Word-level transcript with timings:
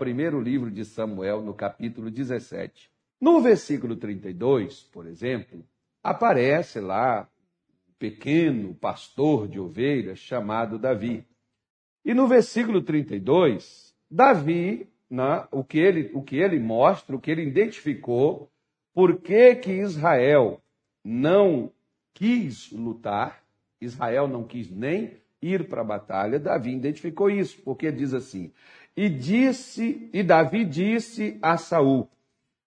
primeiro 0.00 0.40
livro 0.40 0.70
de 0.70 0.82
Samuel, 0.82 1.42
no 1.42 1.52
capítulo 1.52 2.10
17. 2.10 2.90
No 3.20 3.42
versículo 3.42 3.94
32, 3.96 4.84
por 4.84 5.06
exemplo, 5.06 5.62
aparece 6.02 6.80
lá 6.80 7.28
um 7.86 7.92
pequeno 7.98 8.74
pastor 8.74 9.46
de 9.46 9.60
ovelhas 9.60 10.18
chamado 10.18 10.78
Davi. 10.78 11.26
E 12.02 12.14
no 12.14 12.26
versículo 12.26 12.80
32, 12.80 13.94
Davi, 14.10 14.88
né, 15.10 15.46
o, 15.52 15.62
que 15.62 15.78
ele, 15.78 16.10
o 16.14 16.22
que 16.22 16.38
ele 16.38 16.58
mostra, 16.58 17.14
o 17.14 17.20
que 17.20 17.30
ele 17.30 17.42
identificou, 17.42 18.50
por 18.94 19.20
que, 19.20 19.54
que 19.56 19.70
Israel 19.70 20.62
não 21.04 21.70
quis 22.14 22.72
lutar, 22.72 23.44
Israel 23.78 24.26
não 24.26 24.44
quis 24.44 24.70
nem 24.70 25.20
ir 25.42 25.68
para 25.68 25.82
a 25.82 25.84
batalha, 25.84 26.38
Davi 26.38 26.74
identificou 26.74 27.28
isso, 27.28 27.60
porque 27.62 27.92
diz 27.92 28.14
assim: 28.14 28.50
"E 29.00 29.08
disse, 29.08 30.10
e 30.12 30.22
Davi 30.22 30.62
disse 30.62 31.38
a 31.40 31.56
Saul: 31.56 32.06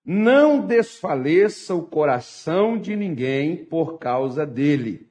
Não 0.03 0.65
desfaleça 0.65 1.75
o 1.75 1.85
coração 1.85 2.75
de 2.75 2.95
ninguém 2.95 3.63
por 3.63 3.99
causa 3.99 4.43
dele. 4.43 5.07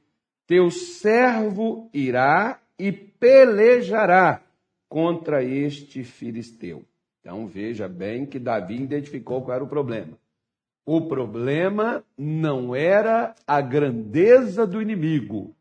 Teu 0.48 0.68
servo 0.68 1.88
irá 1.94 2.60
e 2.76 2.90
pelejará 2.90 4.42
contra 4.88 5.44
este 5.44 6.02
filisteu. 6.02 6.82
Então 7.20 7.46
veja 7.46 7.86
bem 7.86 8.26
que 8.26 8.40
Davi 8.40 8.82
identificou 8.82 9.42
qual 9.42 9.54
era 9.54 9.62
o 9.62 9.68
problema. 9.68 10.18
O 10.84 11.02
problema 11.02 12.04
não 12.18 12.74
era 12.74 13.32
a 13.46 13.60
grandeza 13.60 14.66
do 14.66 14.82
inimigo. 14.82 15.54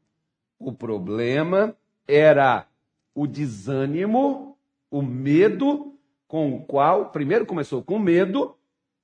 O 0.58 0.74
problema 0.74 1.78
era 2.08 2.66
o 3.14 3.28
desânimo, 3.28 4.51
o 4.92 5.02
medo 5.02 5.98
com 6.28 6.54
o 6.54 6.66
qual, 6.66 7.10
primeiro 7.10 7.46
começou 7.46 7.82
com 7.82 7.98
medo 7.98 8.56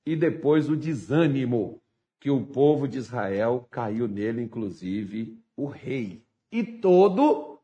e 0.04 0.14
depois 0.14 0.68
o 0.68 0.76
desânimo, 0.76 1.80
que 2.20 2.30
o 2.30 2.44
povo 2.44 2.86
de 2.86 2.98
Israel 2.98 3.66
caiu 3.70 4.06
nele, 4.06 4.42
inclusive 4.42 5.38
o 5.56 5.66
rei. 5.66 6.22
E 6.50 6.62
todo 6.64 7.58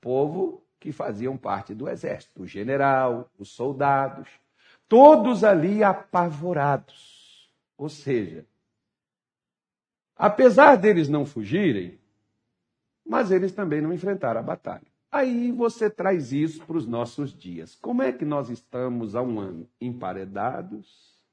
povo 0.00 0.64
que 0.80 0.92
faziam 0.92 1.36
parte 1.36 1.74
do 1.74 1.88
exército, 1.88 2.42
o 2.42 2.46
general, 2.46 3.30
os 3.38 3.50
soldados, 3.50 4.28
todos 4.88 5.44
ali 5.44 5.82
apavorados. 5.82 7.50
Ou 7.76 7.88
seja, 7.88 8.46
apesar 10.16 10.76
deles 10.76 11.08
não 11.08 11.26
fugirem, 11.26 11.98
mas 13.04 13.30
eles 13.30 13.52
também 13.52 13.80
não 13.80 13.92
enfrentaram 13.92 14.40
a 14.40 14.42
batalha. 14.42 14.93
Aí 15.14 15.52
você 15.52 15.88
traz 15.88 16.32
isso 16.32 16.66
para 16.66 16.76
os 16.76 16.88
nossos 16.88 17.32
dias. 17.32 17.76
Como 17.76 18.02
é 18.02 18.12
que 18.12 18.24
nós 18.24 18.50
estamos 18.50 19.14
há 19.14 19.22
um 19.22 19.38
ano? 19.38 19.70
Emparedados, 19.80 21.24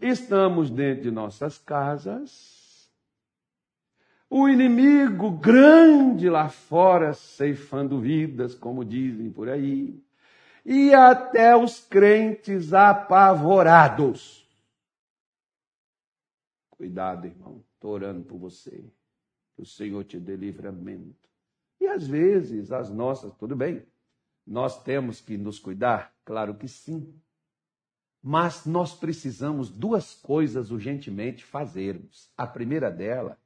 estamos 0.00 0.70
dentro 0.70 1.02
de 1.02 1.10
nossas 1.10 1.58
casas, 1.58 2.90
o 4.30 4.48
inimigo 4.48 5.32
grande 5.32 6.30
lá 6.30 6.48
fora, 6.48 7.12
ceifando 7.12 8.00
vidas, 8.00 8.54
como 8.54 8.86
dizem 8.86 9.30
por 9.30 9.50
aí, 9.50 10.02
e 10.64 10.94
até 10.94 11.54
os 11.54 11.80
crentes 11.80 12.72
apavorados. 12.72 14.48
Cuidado, 16.70 17.26
irmão, 17.26 17.62
estou 17.74 17.90
orando 17.90 18.24
por 18.24 18.38
você. 18.38 18.82
Que 19.54 19.60
o 19.60 19.66
Senhor 19.66 20.04
te 20.04 20.18
dê 20.18 20.36
livramento. 20.36 21.26
E 21.86 21.88
às 21.88 22.04
vezes, 22.04 22.72
as 22.72 22.90
nossas, 22.90 23.32
tudo 23.34 23.54
bem, 23.54 23.86
nós 24.44 24.82
temos 24.82 25.20
que 25.20 25.38
nos 25.38 25.60
cuidar? 25.60 26.12
Claro 26.24 26.56
que 26.56 26.66
sim. 26.66 27.14
Mas 28.20 28.66
nós 28.66 28.92
precisamos 28.92 29.70
duas 29.70 30.12
coisas 30.12 30.72
urgentemente 30.72 31.44
fazermos. 31.44 32.28
A 32.36 32.44
primeira 32.44 32.90
dela 32.90 33.38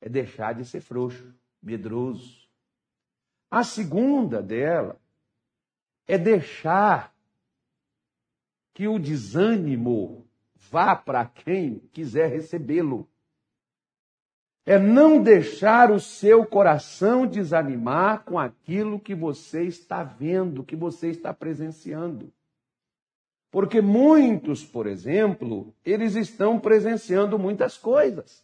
é 0.00 0.08
deixar 0.08 0.54
de 0.54 0.64
ser 0.64 0.80
frouxo, 0.80 1.34
medroso. 1.60 2.48
A 3.50 3.64
segunda 3.64 4.40
dela 4.40 4.96
é 6.06 6.16
deixar 6.16 7.12
que 8.72 8.86
o 8.86 8.96
desânimo 8.96 10.24
vá 10.70 10.94
para 10.94 11.26
quem 11.26 11.80
quiser 11.92 12.30
recebê-lo. 12.30 13.08
É 14.64 14.78
não 14.78 15.20
deixar 15.20 15.90
o 15.90 15.98
seu 15.98 16.46
coração 16.46 17.26
desanimar 17.26 18.24
com 18.24 18.38
aquilo 18.38 19.00
que 19.00 19.14
você 19.14 19.64
está 19.64 20.04
vendo, 20.04 20.62
que 20.62 20.76
você 20.76 21.08
está 21.08 21.34
presenciando. 21.34 22.32
Porque 23.50 23.80
muitos, 23.80 24.64
por 24.64 24.86
exemplo, 24.86 25.74
eles 25.84 26.14
estão 26.14 26.60
presenciando 26.60 27.38
muitas 27.38 27.76
coisas. 27.76 28.42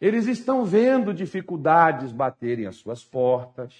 Eles 0.00 0.26
estão 0.26 0.64
vendo 0.64 1.14
dificuldades 1.14 2.10
baterem 2.10 2.66
às 2.66 2.76
suas 2.76 3.04
portas. 3.04 3.74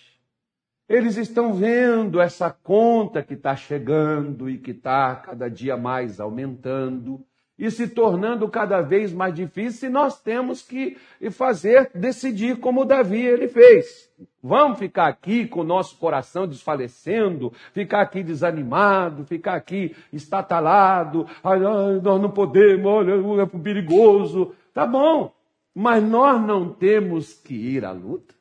Eles 0.88 1.16
estão 1.16 1.54
vendo 1.54 2.20
essa 2.20 2.50
conta 2.50 3.22
que 3.22 3.34
está 3.34 3.56
chegando 3.56 4.48
e 4.48 4.58
que 4.58 4.70
está 4.70 5.16
cada 5.16 5.48
dia 5.50 5.76
mais 5.76 6.20
aumentando 6.20 7.24
e 7.60 7.70
se 7.70 7.86
tornando 7.86 8.48
cada 8.48 8.80
vez 8.80 9.12
mais 9.12 9.34
difícil. 9.34 9.90
E 9.90 9.92
nós 9.92 10.18
temos 10.18 10.62
que 10.62 10.96
fazer, 11.30 11.90
decidir 11.94 12.56
como 12.56 12.86
Davi 12.86 13.20
ele 13.20 13.48
fez. 13.48 14.10
Vamos 14.42 14.78
ficar 14.78 15.08
aqui 15.08 15.46
com 15.46 15.60
o 15.60 15.64
nosso 15.64 15.98
coração 15.98 16.48
desfalecendo, 16.48 17.52
ficar 17.74 18.00
aqui 18.00 18.22
desanimado, 18.22 19.26
ficar 19.26 19.56
aqui 19.56 19.94
estatalado, 20.10 21.26
ai, 21.44 21.58
ai, 21.58 22.00
nós 22.02 22.20
não 22.20 22.30
podemos, 22.30 22.86
olha, 22.86 23.42
é 23.42 23.46
perigoso. 23.46 24.54
Tá 24.72 24.86
bom, 24.86 25.30
mas 25.74 26.02
nós 26.02 26.40
não 26.40 26.72
temos 26.72 27.34
que 27.34 27.54
ir 27.54 27.84
à 27.84 27.92
luta. 27.92 28.34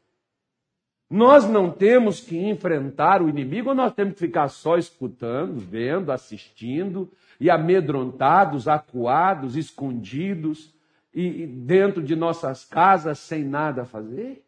Nós 1.12 1.50
não 1.50 1.72
temos 1.72 2.22
que 2.22 2.38
enfrentar 2.38 3.22
o 3.22 3.28
inimigo, 3.28 3.74
nós 3.74 3.92
temos 3.94 4.14
que 4.14 4.20
ficar 4.20 4.48
só 4.48 4.78
escutando, 4.78 5.60
vendo, 5.60 6.12
assistindo, 6.12 7.12
e 7.40 7.50
amedrontados, 7.50 8.68
acuados, 8.68 9.56
escondidos, 9.56 10.76
e 11.14 11.48
dentro 11.48 12.04
de 12.04 12.16
nossas 12.16 12.66
casas 12.66 13.20
sem 13.20 13.44
nada 13.44 13.82
a 13.82 13.86
fazer? 13.86 14.46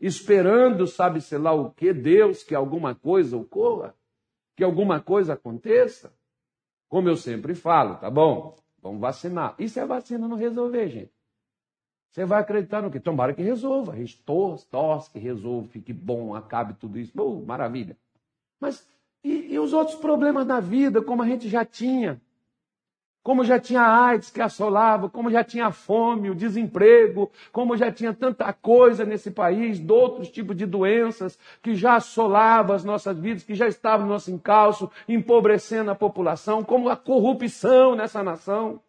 Esperando, 0.00 0.86
sabe-se 0.86 1.36
lá 1.36 1.52
o 1.52 1.70
que, 1.70 1.92
Deus, 1.92 2.42
que 2.44 2.54
alguma 2.54 2.94
coisa 2.94 3.36
ocorra, 3.36 3.94
que 4.54 4.62
alguma 4.62 5.00
coisa 5.00 5.32
aconteça? 5.32 6.12
Como 6.88 7.08
eu 7.08 7.16
sempre 7.16 7.54
falo, 7.54 7.96
tá 7.96 8.08
bom? 8.08 8.56
Vamos 8.80 9.00
vacinar. 9.00 9.54
E 9.58 9.68
se 9.68 9.80
a 9.80 9.86
vacina 9.86 10.28
não 10.28 10.36
resolver, 10.36 10.88
gente? 10.88 11.12
Você 12.10 12.24
vai 12.24 12.40
acreditar 12.40 12.80
no 12.80 12.90
quê? 12.90 12.98
Tomara 12.98 13.34
que 13.34 13.42
resolva. 13.42 13.94
Tosse, 14.24 14.66
tosse, 14.68 15.10
que 15.10 15.18
resolva, 15.18 15.68
fique 15.68 15.92
bom, 15.92 16.34
acabe 16.34 16.74
tudo 16.74 16.98
isso. 16.98 17.12
Maravilha. 17.44 17.96
Mas 18.58 18.88
e, 19.22 19.54
e 19.54 19.58
os 19.58 19.72
outros 19.72 19.96
problemas 19.96 20.46
da 20.46 20.60
vida, 20.60 21.02
como 21.02 21.22
a 21.22 21.26
gente 21.26 21.48
já 21.48 21.64
tinha? 21.64 22.20
Como 23.22 23.44
já 23.44 23.58
tinha 23.60 23.82
AIDS 23.82 24.30
que 24.30 24.40
assolava, 24.40 25.10
como 25.10 25.30
já 25.30 25.44
tinha 25.44 25.70
fome, 25.70 26.30
o 26.30 26.34
desemprego, 26.34 27.30
como 27.52 27.76
já 27.76 27.92
tinha 27.92 28.14
tanta 28.14 28.50
coisa 28.54 29.04
nesse 29.04 29.30
país, 29.30 29.78
de 29.78 29.92
outros 29.92 30.30
tipos 30.30 30.56
de 30.56 30.64
doenças 30.64 31.38
que 31.60 31.74
já 31.74 31.96
assolavam 31.96 32.74
as 32.74 32.84
nossas 32.84 33.18
vidas, 33.18 33.42
que 33.42 33.54
já 33.54 33.68
estavam 33.68 34.06
no 34.06 34.12
nosso 34.12 34.30
encalço, 34.30 34.90
empobrecendo 35.06 35.90
a 35.90 35.94
população, 35.94 36.64
como 36.64 36.88
a 36.88 36.96
corrupção 36.96 37.94
nessa 37.94 38.22
nação. 38.22 38.80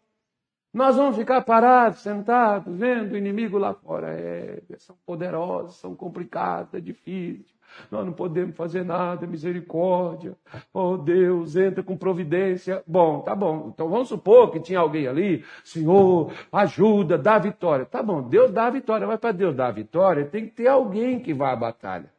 Nós 0.72 0.96
vamos 0.96 1.16
ficar 1.16 1.42
parados, 1.42 1.98
sentados, 1.98 2.74
vendo 2.74 3.12
o 3.12 3.16
inimigo 3.18 3.58
lá 3.58 3.74
fora. 3.74 4.14
É, 4.14 4.62
são 4.78 4.96
poderosos, 5.04 5.76
são 5.76 5.94
complicados, 5.96 6.72
é 6.72 6.80
difícil. 6.80 7.59
Nós 7.90 8.04
não 8.04 8.12
podemos 8.12 8.56
fazer 8.56 8.84
nada, 8.84 9.26
misericórdia. 9.26 10.36
Oh 10.72 10.96
Deus, 10.96 11.56
entra 11.56 11.82
com 11.82 11.96
providência. 11.96 12.82
Bom, 12.86 13.20
tá 13.20 13.34
bom. 13.34 13.70
Então 13.72 13.88
vamos 13.88 14.08
supor 14.08 14.50
que 14.50 14.60
tinha 14.60 14.78
alguém 14.78 15.06
ali, 15.06 15.44
Senhor, 15.64 16.32
ajuda, 16.52 17.18
dá 17.18 17.38
vitória. 17.38 17.84
Tá 17.84 18.02
bom, 18.02 18.22
Deus 18.22 18.50
dá 18.50 18.66
a 18.66 18.70
vitória. 18.70 19.06
Mas 19.06 19.18
para 19.20 19.32
Deus 19.32 19.54
dar 19.54 19.68
a 19.68 19.72
vitória, 19.72 20.24
tem 20.24 20.46
que 20.46 20.52
ter 20.52 20.68
alguém 20.68 21.20
que 21.20 21.34
vá 21.34 21.52
à 21.52 21.56
batalha. 21.56 22.12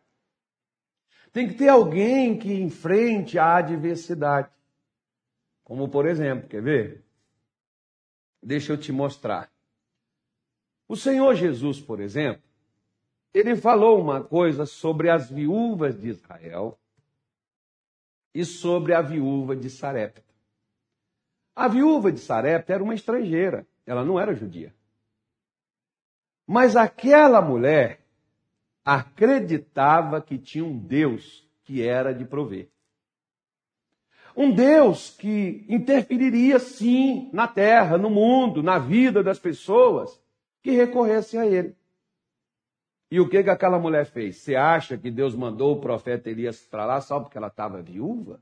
Tem 1.31 1.47
que 1.47 1.53
ter 1.53 1.69
alguém 1.69 2.37
que 2.37 2.53
enfrente 2.53 3.39
a 3.39 3.55
adversidade. 3.55 4.49
Como 5.63 5.87
por 5.87 6.05
exemplo, 6.05 6.49
quer 6.49 6.61
ver? 6.61 7.03
Deixa 8.43 8.73
eu 8.73 8.77
te 8.77 8.91
mostrar. 8.91 9.49
O 10.87 10.95
Senhor 10.97 11.33
Jesus, 11.35 11.79
por 11.79 12.01
exemplo, 12.01 12.41
ele 13.33 13.55
falou 13.55 13.99
uma 13.99 14.23
coisa 14.23 14.65
sobre 14.65 15.09
as 15.09 15.29
viúvas 15.29 15.99
de 15.99 16.09
Israel 16.09 16.77
e 18.33 18.43
sobre 18.43 18.93
a 18.93 19.01
viúva 19.01 19.55
de 19.55 19.69
Sarepta. 19.69 20.23
A 21.55 21.67
viúva 21.67 22.11
de 22.11 22.19
Sarepta 22.19 22.73
era 22.73 22.83
uma 22.83 22.93
estrangeira, 22.93 23.67
ela 23.85 24.03
não 24.03 24.19
era 24.19 24.33
judia. 24.33 24.73
Mas 26.45 26.75
aquela 26.75 27.41
mulher 27.41 28.01
acreditava 28.83 30.21
que 30.21 30.37
tinha 30.37 30.65
um 30.65 30.77
Deus 30.77 31.47
que 31.63 31.81
era 31.81 32.13
de 32.13 32.25
prover. 32.25 32.69
Um 34.35 34.51
Deus 34.51 35.09
que 35.09 35.65
interferiria 35.69 36.57
sim 36.57 37.29
na 37.33 37.47
terra, 37.47 37.97
no 37.97 38.09
mundo, 38.09 38.63
na 38.63 38.79
vida 38.79 39.21
das 39.21 39.39
pessoas 39.39 40.21
que 40.61 40.71
recorressem 40.71 41.39
a 41.39 41.45
ele. 41.45 41.75
E 43.11 43.19
o 43.19 43.27
que, 43.27 43.43
que 43.43 43.49
aquela 43.49 43.77
mulher 43.77 44.05
fez? 44.05 44.37
Você 44.37 44.55
acha 44.55 44.97
que 44.97 45.11
Deus 45.11 45.35
mandou 45.35 45.73
o 45.73 45.81
profeta 45.81 46.29
Elias 46.29 46.61
para 46.61 46.85
lá 46.85 47.01
só 47.01 47.19
porque 47.19 47.37
ela 47.37 47.47
estava 47.47 47.81
viúva? 47.81 48.39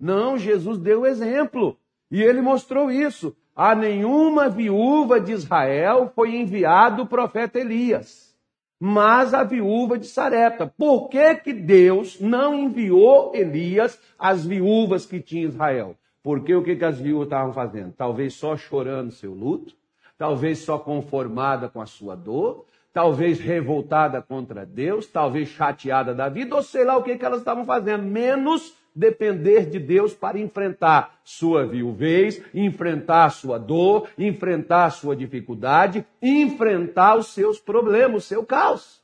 Não, 0.00 0.36
Jesus 0.36 0.78
deu 0.78 1.06
exemplo. 1.06 1.78
E 2.10 2.20
ele 2.20 2.40
mostrou 2.40 2.90
isso. 2.90 3.36
A 3.54 3.72
nenhuma 3.74 4.48
viúva 4.48 5.20
de 5.20 5.32
Israel 5.32 6.10
foi 6.12 6.34
enviado 6.34 7.02
o 7.02 7.06
profeta 7.06 7.60
Elias, 7.60 8.34
mas 8.80 9.32
a 9.32 9.44
viúva 9.44 9.98
de 9.98 10.06
Sarepta. 10.06 10.66
Por 10.66 11.08
que, 11.08 11.36
que 11.36 11.52
Deus 11.52 12.18
não 12.18 12.54
enviou 12.54 13.32
Elias 13.34 14.00
às 14.18 14.44
viúvas 14.44 15.06
que 15.06 15.20
tinha 15.20 15.44
Israel? 15.44 15.94
Porque 16.22 16.54
o 16.54 16.64
que, 16.64 16.74
que 16.74 16.84
as 16.84 16.98
viúvas 16.98 17.26
estavam 17.26 17.52
fazendo? 17.52 17.92
Talvez 17.92 18.34
só 18.34 18.56
chorando 18.56 19.12
seu 19.12 19.34
luto, 19.34 19.74
talvez 20.18 20.58
só 20.58 20.78
conformada 20.78 21.68
com 21.68 21.80
a 21.80 21.86
sua 21.86 22.16
dor, 22.16 22.66
talvez 22.92 23.38
revoltada 23.38 24.20
contra 24.20 24.66
Deus, 24.66 25.06
talvez 25.06 25.48
chateada 25.48 26.14
da 26.14 26.28
vida, 26.28 26.54
ou 26.54 26.62
sei 26.62 26.84
lá 26.84 26.96
o 26.96 27.02
que, 27.02 27.16
que 27.16 27.24
elas 27.24 27.38
estavam 27.38 27.64
fazendo, 27.64 28.02
menos 28.02 28.74
depender 28.94 29.66
de 29.66 29.78
Deus 29.78 30.14
para 30.14 30.38
enfrentar 30.38 31.20
sua 31.22 31.66
viuvez, 31.66 32.42
enfrentar 32.52 33.30
sua 33.30 33.58
dor, 33.58 34.08
enfrentar 34.18 34.90
sua 34.90 35.14
dificuldade, 35.14 36.04
enfrentar 36.20 37.16
os 37.16 37.28
seus 37.28 37.60
problemas, 37.60 38.24
o 38.24 38.26
seu 38.26 38.44
caos. 38.44 39.00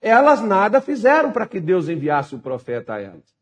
Elas 0.00 0.42
nada 0.42 0.80
fizeram 0.80 1.32
para 1.32 1.46
que 1.46 1.60
Deus 1.60 1.88
enviasse 1.88 2.34
o 2.34 2.40
profeta 2.40 2.94
a 2.94 3.00
elas. 3.00 3.34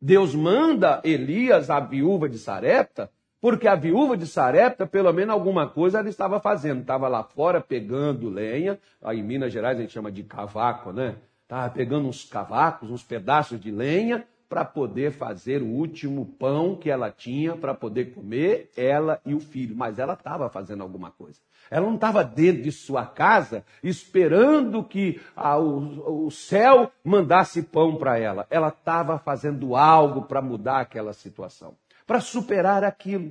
Deus 0.00 0.34
manda 0.34 1.00
Elias, 1.04 1.70
a 1.70 1.80
viúva 1.80 2.28
de 2.28 2.38
Sarepta, 2.38 3.10
porque 3.40 3.68
a 3.68 3.74
viúva 3.74 4.16
de 4.16 4.26
Sarepta, 4.26 4.86
pelo 4.86 5.12
menos 5.12 5.32
alguma 5.32 5.68
coisa 5.68 5.98
ela 5.98 6.08
estava 6.08 6.40
fazendo. 6.40 6.80
Estava 6.80 7.06
lá 7.08 7.22
fora 7.22 7.60
pegando 7.60 8.28
lenha. 8.28 8.78
Aí 9.02 9.20
em 9.20 9.22
Minas 9.22 9.52
Gerais 9.52 9.78
a 9.78 9.80
gente 9.80 9.92
chama 9.92 10.10
de 10.10 10.24
cavaco, 10.24 10.92
né? 10.92 11.16
Estava 11.44 11.70
pegando 11.70 12.08
uns 12.08 12.24
cavacos, 12.24 12.90
uns 12.90 13.02
pedaços 13.02 13.58
de 13.60 13.70
lenha, 13.70 14.26
para 14.48 14.64
poder 14.64 15.12
fazer 15.12 15.62
o 15.62 15.66
último 15.66 16.24
pão 16.24 16.74
que 16.74 16.90
ela 16.90 17.10
tinha 17.10 17.54
para 17.54 17.74
poder 17.74 18.14
comer, 18.14 18.70
ela 18.76 19.20
e 19.24 19.34
o 19.34 19.40
filho. 19.40 19.76
Mas 19.76 19.98
ela 19.98 20.14
estava 20.14 20.48
fazendo 20.48 20.82
alguma 20.82 21.10
coisa. 21.10 21.38
Ela 21.70 21.86
não 21.86 21.94
estava 21.94 22.24
dentro 22.24 22.62
de 22.62 22.72
sua 22.72 23.06
casa 23.06 23.64
esperando 23.82 24.82
que 24.82 25.20
a, 25.36 25.58
o, 25.58 26.26
o 26.26 26.30
céu 26.30 26.90
mandasse 27.04 27.62
pão 27.62 27.96
para 27.96 28.18
ela. 28.18 28.46
Ela 28.50 28.68
estava 28.68 29.18
fazendo 29.18 29.76
algo 29.76 30.22
para 30.22 30.42
mudar 30.42 30.80
aquela 30.80 31.12
situação 31.12 31.74
para 32.08 32.20
superar 32.22 32.84
aquilo. 32.84 33.30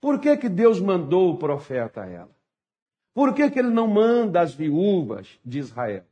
Por 0.00 0.18
que, 0.18 0.36
que 0.36 0.48
Deus 0.48 0.80
mandou 0.80 1.30
o 1.30 1.38
profeta 1.38 2.02
a 2.02 2.06
ela? 2.06 2.36
Por 3.14 3.32
que, 3.32 3.48
que 3.48 3.60
ele 3.60 3.70
não 3.70 3.86
manda 3.86 4.40
as 4.40 4.52
viúvas 4.52 5.38
de 5.44 5.60
Israel? 5.60 6.02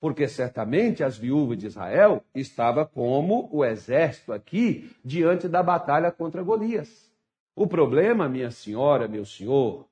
Porque 0.00 0.28
certamente 0.28 1.02
as 1.02 1.18
viúvas 1.18 1.58
de 1.58 1.66
Israel 1.66 2.22
estavam 2.32 2.86
como 2.86 3.48
o 3.52 3.64
exército 3.64 4.32
aqui 4.32 4.88
diante 5.04 5.48
da 5.48 5.64
batalha 5.64 6.12
contra 6.12 6.44
Golias. 6.44 7.10
O 7.56 7.66
problema, 7.66 8.28
minha 8.28 8.52
senhora, 8.52 9.08
meu 9.08 9.24
senhor, 9.24 9.86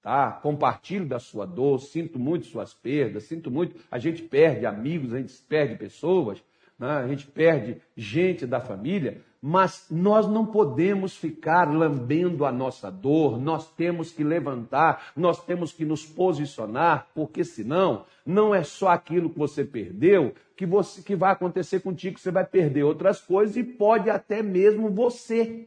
tá? 0.00 0.32
Compartilho 0.32 1.06
da 1.06 1.18
sua 1.18 1.44
dor, 1.46 1.80
sinto 1.80 2.18
muito 2.18 2.46
suas 2.46 2.72
perdas, 2.72 3.24
sinto 3.24 3.50
muito. 3.50 3.76
A 3.90 3.98
gente 3.98 4.22
perde 4.22 4.64
amigos, 4.64 5.12
a 5.12 5.18
gente 5.18 5.34
perde 5.42 5.76
pessoas, 5.76 6.42
né? 6.78 6.88
a 6.88 7.06
gente 7.06 7.26
perde 7.26 7.80
gente 7.94 8.46
da 8.46 8.58
família, 8.58 9.20
mas 9.42 9.86
nós 9.90 10.28
não 10.28 10.46
podemos 10.46 11.16
ficar 11.16 11.64
lambendo 11.64 12.46
a 12.46 12.52
nossa 12.52 12.92
dor, 12.92 13.40
nós 13.40 13.68
temos 13.72 14.12
que 14.12 14.22
levantar, 14.22 15.10
nós 15.16 15.44
temos 15.44 15.72
que 15.72 15.84
nos 15.84 16.06
posicionar, 16.06 17.08
porque 17.12 17.42
senão 17.42 18.04
não 18.24 18.54
é 18.54 18.62
só 18.62 18.88
aquilo 18.88 19.28
que 19.28 19.38
você 19.38 19.64
perdeu 19.64 20.32
que, 20.62 20.66
você, 20.66 21.02
que 21.02 21.16
vai 21.16 21.32
acontecer 21.32 21.80
contigo, 21.80 22.20
você 22.20 22.30
vai 22.30 22.46
perder 22.46 22.84
outras 22.84 23.20
coisas 23.20 23.56
e 23.56 23.64
pode 23.64 24.08
até 24.08 24.42
mesmo 24.42 24.88
você. 24.90 25.66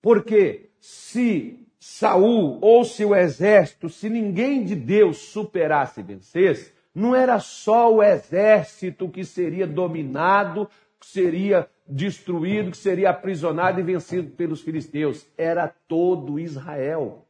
Porque 0.00 0.70
se 0.78 1.58
Saul 1.80 2.58
ou 2.60 2.84
se 2.84 3.04
o 3.04 3.16
exército, 3.16 3.88
se 3.88 4.08
ninguém 4.08 4.64
de 4.64 4.76
Deus 4.76 5.18
superasse 5.18 6.00
e 6.00 6.04
vencesse, 6.04 6.72
não 6.94 7.16
era 7.16 7.40
só 7.40 7.92
o 7.92 8.00
exército 8.00 9.08
que 9.08 9.24
seria 9.24 9.66
dominado, 9.66 10.68
seria 11.00 11.68
destruído, 11.86 12.70
que 12.70 12.76
seria 12.76 13.10
aprisionado 13.10 13.78
e 13.78 13.82
vencido 13.82 14.30
pelos 14.30 14.62
filisteus. 14.62 15.26
Era 15.36 15.68
todo 15.86 16.38
Israel. 16.38 17.26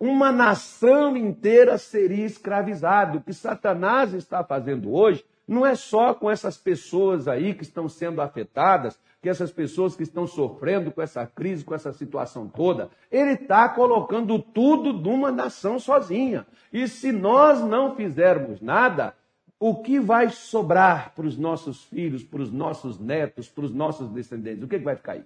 Uma 0.00 0.30
nação 0.30 1.16
inteira 1.16 1.76
seria 1.76 2.24
escravizada. 2.24 3.18
O 3.18 3.20
que 3.20 3.32
Satanás 3.32 4.14
está 4.14 4.44
fazendo 4.44 4.94
hoje 4.94 5.24
não 5.46 5.66
é 5.66 5.74
só 5.74 6.14
com 6.14 6.30
essas 6.30 6.56
pessoas 6.56 7.26
aí 7.26 7.54
que 7.54 7.62
estão 7.62 7.88
sendo 7.88 8.20
afetadas, 8.20 9.00
que 9.20 9.28
essas 9.28 9.50
pessoas 9.50 9.96
que 9.96 10.02
estão 10.02 10.26
sofrendo 10.26 10.92
com 10.92 11.02
essa 11.02 11.26
crise, 11.26 11.64
com 11.64 11.74
essa 11.74 11.92
situação 11.92 12.46
toda. 12.46 12.90
Ele 13.10 13.32
está 13.32 13.68
colocando 13.68 14.38
tudo 14.38 14.92
numa 14.92 15.32
nação 15.32 15.78
sozinha. 15.78 16.46
E 16.72 16.86
se 16.86 17.10
nós 17.10 17.60
não 17.60 17.96
fizermos 17.96 18.60
nada, 18.60 19.14
o 19.60 19.76
que 19.82 19.98
vai 19.98 20.30
sobrar 20.30 21.14
para 21.14 21.26
os 21.26 21.36
nossos 21.36 21.84
filhos, 21.84 22.22
para 22.22 22.42
os 22.42 22.52
nossos 22.52 22.98
netos, 22.98 23.48
para 23.48 23.64
os 23.64 23.74
nossos 23.74 24.08
descendentes? 24.10 24.62
O 24.62 24.68
que, 24.68 24.78
que 24.78 24.84
vai 24.84 24.96
ficar 24.96 25.12
aí? 25.12 25.24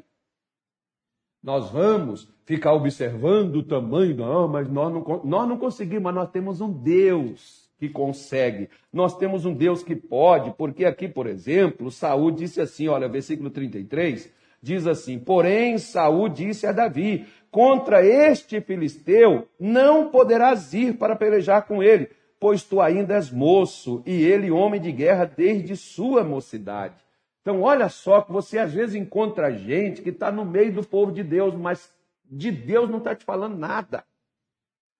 Nós 1.42 1.70
vamos 1.70 2.28
ficar 2.46 2.72
observando 2.72 3.56
o 3.56 3.62
tamanho, 3.62 4.16
não, 4.16 4.48
mas 4.48 4.68
nós 4.68 4.92
não, 4.92 5.20
nós 5.24 5.48
não 5.48 5.58
conseguimos, 5.58 6.04
mas 6.04 6.14
nós 6.14 6.30
temos 6.30 6.60
um 6.60 6.72
Deus 6.72 7.68
que 7.78 7.88
consegue. 7.88 8.70
Nós 8.92 9.18
temos 9.18 9.44
um 9.44 9.52
Deus 9.52 9.82
que 9.82 9.96
pode, 9.96 10.52
porque 10.52 10.84
aqui, 10.84 11.08
por 11.08 11.26
exemplo, 11.26 11.90
Saul 11.90 12.30
disse 12.30 12.60
assim, 12.60 12.86
olha, 12.86 13.08
versículo 13.08 13.50
33, 13.50 14.32
diz 14.62 14.86
assim: 14.86 15.18
"Porém 15.18 15.76
Saul 15.78 16.28
disse 16.28 16.64
a 16.64 16.70
Davi: 16.70 17.26
Contra 17.50 18.06
este 18.06 18.60
filisteu 18.60 19.48
não 19.58 20.10
poderás 20.10 20.72
ir 20.72 20.96
para 20.96 21.16
pelejar 21.16 21.66
com 21.66 21.82
ele, 21.82 22.08
pois 22.42 22.64
tu 22.64 22.80
ainda 22.80 23.14
és 23.14 23.30
moço, 23.30 24.02
e 24.04 24.24
ele 24.24 24.50
homem 24.50 24.80
de 24.80 24.90
guerra 24.90 25.26
desde 25.26 25.76
sua 25.76 26.24
mocidade. 26.24 26.96
Então, 27.40 27.62
olha 27.62 27.88
só 27.88 28.20
que 28.20 28.32
você 28.32 28.58
às 28.58 28.72
vezes 28.72 28.96
encontra 28.96 29.56
gente 29.56 30.02
que 30.02 30.08
está 30.08 30.32
no 30.32 30.44
meio 30.44 30.74
do 30.74 30.84
povo 30.84 31.12
de 31.12 31.22
Deus, 31.22 31.54
mas 31.54 31.94
de 32.28 32.50
Deus 32.50 32.90
não 32.90 32.98
está 32.98 33.14
te 33.14 33.24
falando 33.24 33.56
nada. 33.56 34.04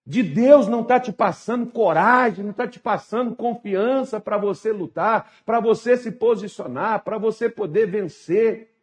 De 0.07 0.23
Deus 0.23 0.69
não 0.69 0.83
está 0.83 1.01
te 1.01 1.11
passando 1.11 1.69
coragem, 1.69 2.45
não 2.45 2.51
está 2.51 2.65
te 2.65 2.79
passando 2.79 3.35
confiança 3.35 4.21
para 4.21 4.37
você 4.37 4.71
lutar, 4.71 5.29
para 5.45 5.59
você 5.59 5.97
se 5.97 6.13
posicionar, 6.13 7.03
para 7.03 7.17
você 7.17 7.49
poder 7.49 7.87
vencer. 7.87 8.73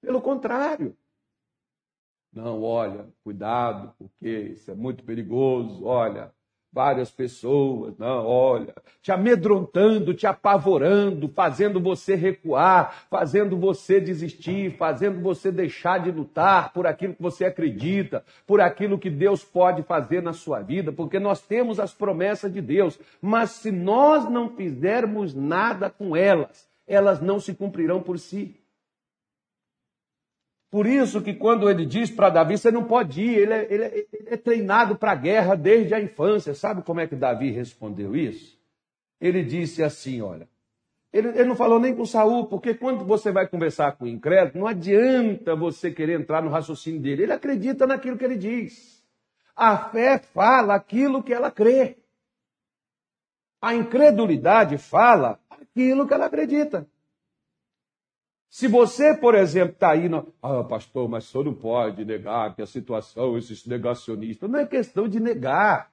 Pelo 0.00 0.20
contrário. 0.20 0.96
Não, 2.32 2.60
olha, 2.60 3.06
cuidado, 3.22 3.94
porque 3.96 4.28
isso 4.52 4.68
é 4.68 4.74
muito 4.74 5.04
perigoso. 5.04 5.84
Olha, 5.84 6.32
várias 6.72 7.10
pessoas, 7.10 7.98
não, 7.98 8.24
olha, 8.24 8.72
te 9.02 9.10
amedrontando, 9.10 10.14
te 10.14 10.26
apavorando, 10.26 11.28
fazendo 11.28 11.80
você 11.80 12.14
recuar, 12.14 13.06
fazendo 13.10 13.56
você 13.56 14.00
desistir, 14.00 14.76
fazendo 14.76 15.20
você 15.20 15.50
deixar 15.50 15.98
de 15.98 16.12
lutar 16.12 16.72
por 16.72 16.86
aquilo 16.86 17.14
que 17.14 17.22
você 17.22 17.44
acredita, 17.44 18.24
por 18.46 18.60
aquilo 18.60 18.98
que 18.98 19.10
Deus 19.10 19.42
pode 19.42 19.82
fazer 19.82 20.22
na 20.22 20.32
sua 20.32 20.60
vida, 20.60 20.92
porque 20.92 21.18
nós 21.18 21.40
temos 21.40 21.80
as 21.80 21.92
promessas 21.92 22.52
de 22.52 22.60
Deus, 22.60 22.98
mas 23.20 23.50
se 23.50 23.72
nós 23.72 24.30
não 24.30 24.50
fizermos 24.50 25.34
nada 25.34 25.90
com 25.90 26.14
elas, 26.14 26.68
elas 26.86 27.20
não 27.20 27.40
se 27.40 27.54
cumprirão 27.54 28.00
por 28.00 28.18
si. 28.18 28.59
Por 30.70 30.86
isso 30.86 31.20
que 31.20 31.34
quando 31.34 31.68
ele 31.68 31.84
diz 31.84 32.10
para 32.10 32.30
Davi, 32.30 32.56
você 32.56 32.70
não 32.70 32.84
pode 32.84 33.20
ir, 33.20 33.38
ele 33.38 33.52
é, 33.52 33.66
ele 33.68 33.84
é, 33.84 33.96
ele 34.12 34.28
é 34.28 34.36
treinado 34.36 34.94
para 34.94 35.12
a 35.12 35.16
guerra 35.16 35.56
desde 35.56 35.92
a 35.94 36.00
infância. 36.00 36.54
Sabe 36.54 36.82
como 36.82 37.00
é 37.00 37.08
que 37.08 37.16
Davi 37.16 37.50
respondeu 37.50 38.14
isso? 38.14 38.56
Ele 39.20 39.42
disse 39.42 39.82
assim, 39.82 40.22
olha, 40.22 40.48
ele, 41.12 41.28
ele, 41.28 41.44
não 41.44 41.56
falou 41.56 41.80
nem 41.80 41.94
com 41.94 42.06
Saul, 42.06 42.46
porque 42.46 42.72
quando 42.72 43.04
você 43.04 43.32
vai 43.32 43.48
conversar 43.48 43.96
com 43.96 44.04
o 44.04 44.08
incrédulo, 44.08 44.60
não 44.60 44.66
adianta 44.68 45.56
você 45.56 45.90
querer 45.90 46.20
entrar 46.20 46.40
no 46.40 46.50
raciocínio 46.50 47.00
dele. 47.00 47.24
Ele 47.24 47.32
acredita 47.32 47.84
naquilo 47.84 48.16
que 48.16 48.24
ele 48.24 48.36
diz. 48.36 49.04
A 49.56 49.76
fé 49.76 50.18
fala 50.18 50.76
aquilo 50.76 51.22
que 51.22 51.34
ela 51.34 51.50
crê. 51.50 51.98
A 53.60 53.74
incredulidade 53.74 54.78
fala 54.78 55.40
aquilo 55.50 56.06
que 56.06 56.14
ela 56.14 56.26
acredita. 56.26 56.88
Se 58.50 58.66
você, 58.66 59.14
por 59.14 59.36
exemplo, 59.36 59.74
está 59.74 59.92
aí, 59.92 60.08
no... 60.08 60.34
ah, 60.42 60.64
pastor, 60.64 61.08
mas 61.08 61.24
o 61.24 61.30
senhor 61.30 61.44
não 61.44 61.54
pode 61.54 62.04
negar 62.04 62.52
que 62.52 62.60
a 62.60 62.66
situação, 62.66 63.38
esses 63.38 63.64
negacionistas, 63.64 64.50
não 64.50 64.58
é 64.58 64.66
questão 64.66 65.08
de 65.08 65.20
negar. 65.20 65.92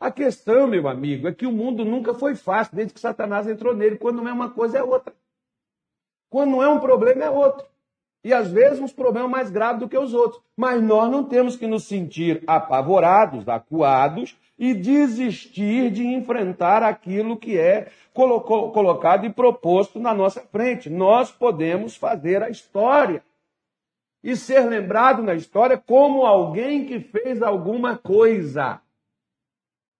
A 0.00 0.10
questão, 0.10 0.66
meu 0.66 0.88
amigo, 0.88 1.28
é 1.28 1.32
que 1.32 1.46
o 1.46 1.52
mundo 1.52 1.84
nunca 1.84 2.12
foi 2.12 2.34
fácil 2.34 2.74
desde 2.74 2.92
que 2.92 2.98
Satanás 2.98 3.46
entrou 3.46 3.76
nele. 3.76 3.96
Quando 3.96 4.16
não 4.16 4.28
é 4.28 4.32
uma 4.32 4.50
coisa, 4.50 4.78
é 4.78 4.82
outra. 4.82 5.14
Quando 6.28 6.50
não 6.50 6.62
é 6.64 6.68
um 6.68 6.80
problema, 6.80 7.22
é 7.22 7.30
outro. 7.30 7.64
E 8.24 8.34
às 8.34 8.50
vezes 8.50 8.80
uns 8.80 8.92
problemas 8.92 9.30
mais 9.30 9.48
graves 9.48 9.78
do 9.78 9.88
que 9.88 9.96
os 9.96 10.12
outros. 10.12 10.42
Mas 10.56 10.82
nós 10.82 11.08
não 11.08 11.22
temos 11.22 11.54
que 11.54 11.66
nos 11.68 11.84
sentir 11.84 12.42
apavorados, 12.44 13.48
acuados 13.48 14.36
e 14.58 14.72
desistir 14.72 15.90
de 15.90 16.06
enfrentar 16.06 16.82
aquilo 16.82 17.36
que 17.36 17.58
é 17.58 17.88
colocado 18.12 19.26
e 19.26 19.32
proposto 19.32 19.98
na 19.98 20.14
nossa 20.14 20.40
frente. 20.40 20.88
Nós 20.88 21.30
podemos 21.30 21.96
fazer 21.96 22.42
a 22.42 22.48
história 22.48 23.22
e 24.22 24.36
ser 24.36 24.60
lembrado 24.60 25.22
na 25.22 25.34
história 25.34 25.76
como 25.76 26.24
alguém 26.24 26.86
que 26.86 27.00
fez 27.00 27.42
alguma 27.42 27.98
coisa. 27.98 28.80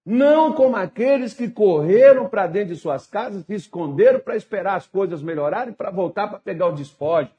Não 0.07 0.53
como 0.53 0.77
aqueles 0.77 1.35
que 1.35 1.49
correram 1.49 2.29
para 2.29 2.47
dentro 2.47 2.75
de 2.75 2.81
suas 2.81 3.07
casas, 3.07 3.45
se 3.45 3.55
esconderam 3.55 4.21
para 4.21 4.37
esperar 4.37 4.77
as 4.77 4.87
coisas 4.87 5.23
melhorarem, 5.23 5.73
para 5.73 5.91
voltar 5.91 6.29
para 6.29 6.39
pegar 6.39 6.69
o 6.69 6.75
despojo. 6.75 7.31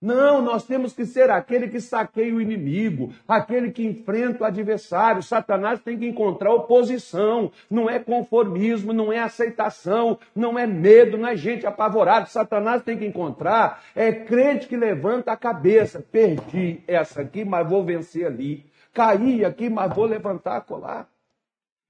Não, 0.00 0.40
nós 0.40 0.64
temos 0.64 0.94
que 0.94 1.04
ser 1.04 1.28
aquele 1.30 1.68
que 1.68 1.78
saqueia 1.78 2.34
o 2.34 2.40
inimigo, 2.40 3.12
aquele 3.28 3.70
que 3.70 3.84
enfrenta 3.84 4.42
o 4.42 4.46
adversário. 4.46 5.22
Satanás 5.22 5.78
tem 5.80 5.98
que 5.98 6.06
encontrar 6.06 6.54
oposição, 6.54 7.52
não 7.70 7.88
é 7.88 7.98
conformismo, 7.98 8.94
não 8.94 9.12
é 9.12 9.18
aceitação, 9.18 10.18
não 10.34 10.58
é 10.58 10.66
medo, 10.66 11.18
não 11.18 11.28
é 11.28 11.36
gente 11.36 11.66
apavorada. 11.66 12.24
Satanás 12.26 12.82
tem 12.82 12.96
que 12.96 13.04
encontrar 13.04 13.82
é 13.94 14.12
crente 14.12 14.66
que 14.66 14.76
levanta 14.76 15.32
a 15.32 15.36
cabeça. 15.36 16.00
Perdi 16.00 16.82
essa 16.86 17.20
aqui, 17.20 17.44
mas 17.44 17.68
vou 17.68 17.84
vencer 17.84 18.26
ali. 18.26 18.64
Caí 18.94 19.44
aqui, 19.44 19.68
mas 19.68 19.94
vou 19.94 20.06
levantar 20.06 20.62
colar. 20.62 21.08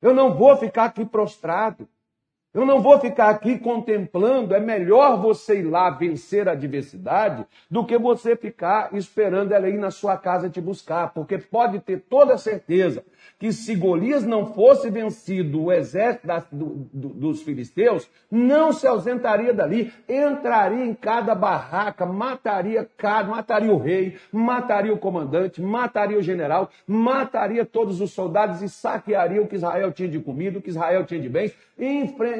Eu 0.02 0.14
não 0.14 0.34
vou 0.34 0.56
ficar 0.56 0.86
aqui 0.86 1.04
prostrado. 1.04 1.88
Eu 2.52 2.66
não 2.66 2.82
vou 2.82 2.98
ficar 2.98 3.30
aqui 3.30 3.58
contemplando. 3.58 4.54
É 4.54 4.60
melhor 4.60 5.20
você 5.20 5.60
ir 5.60 5.62
lá 5.62 5.88
vencer 5.90 6.48
a 6.48 6.52
adversidade 6.52 7.46
do 7.70 7.84
que 7.84 7.96
você 7.96 8.34
ficar 8.34 8.92
esperando 8.92 9.52
ela 9.52 9.68
ir 9.68 9.78
na 9.78 9.92
sua 9.92 10.16
casa 10.16 10.50
te 10.50 10.60
buscar. 10.60 11.12
Porque 11.14 11.38
pode 11.38 11.78
ter 11.78 12.00
toda 12.08 12.36
certeza 12.36 13.04
que 13.38 13.52
se 13.52 13.74
Golias 13.74 14.24
não 14.24 14.52
fosse 14.52 14.90
vencido, 14.90 15.64
o 15.64 15.72
exército 15.72 16.26
das, 16.26 16.44
do, 16.50 16.88
do, 16.92 17.08
dos 17.08 17.42
filisteus 17.42 18.08
não 18.30 18.72
se 18.72 18.86
ausentaria 18.86 19.54
dali, 19.54 19.92
entraria 20.08 20.84
em 20.84 20.94
cada 20.94 21.34
barraca, 21.34 22.04
mataria 22.04 22.86
cada, 22.96 23.30
mataria 23.30 23.72
o 23.72 23.78
rei, 23.78 24.16
mataria 24.30 24.92
o 24.92 24.98
comandante, 24.98 25.62
mataria 25.62 26.18
o 26.18 26.22
general, 26.22 26.68
mataria 26.86 27.64
todos 27.64 28.00
os 28.00 28.10
soldados 28.10 28.60
e 28.60 28.68
saquearia 28.68 29.40
o 29.40 29.46
que 29.46 29.56
Israel 29.56 29.92
tinha 29.92 30.08
de 30.08 30.18
comida, 30.18 30.58
o 30.58 30.62
que 30.62 30.70
Israel 30.70 31.04
tinha 31.04 31.20
de 31.20 31.28
bens, 31.28 31.54
e, 31.78 31.86
e, 31.86 32.04
e, 32.04 32.39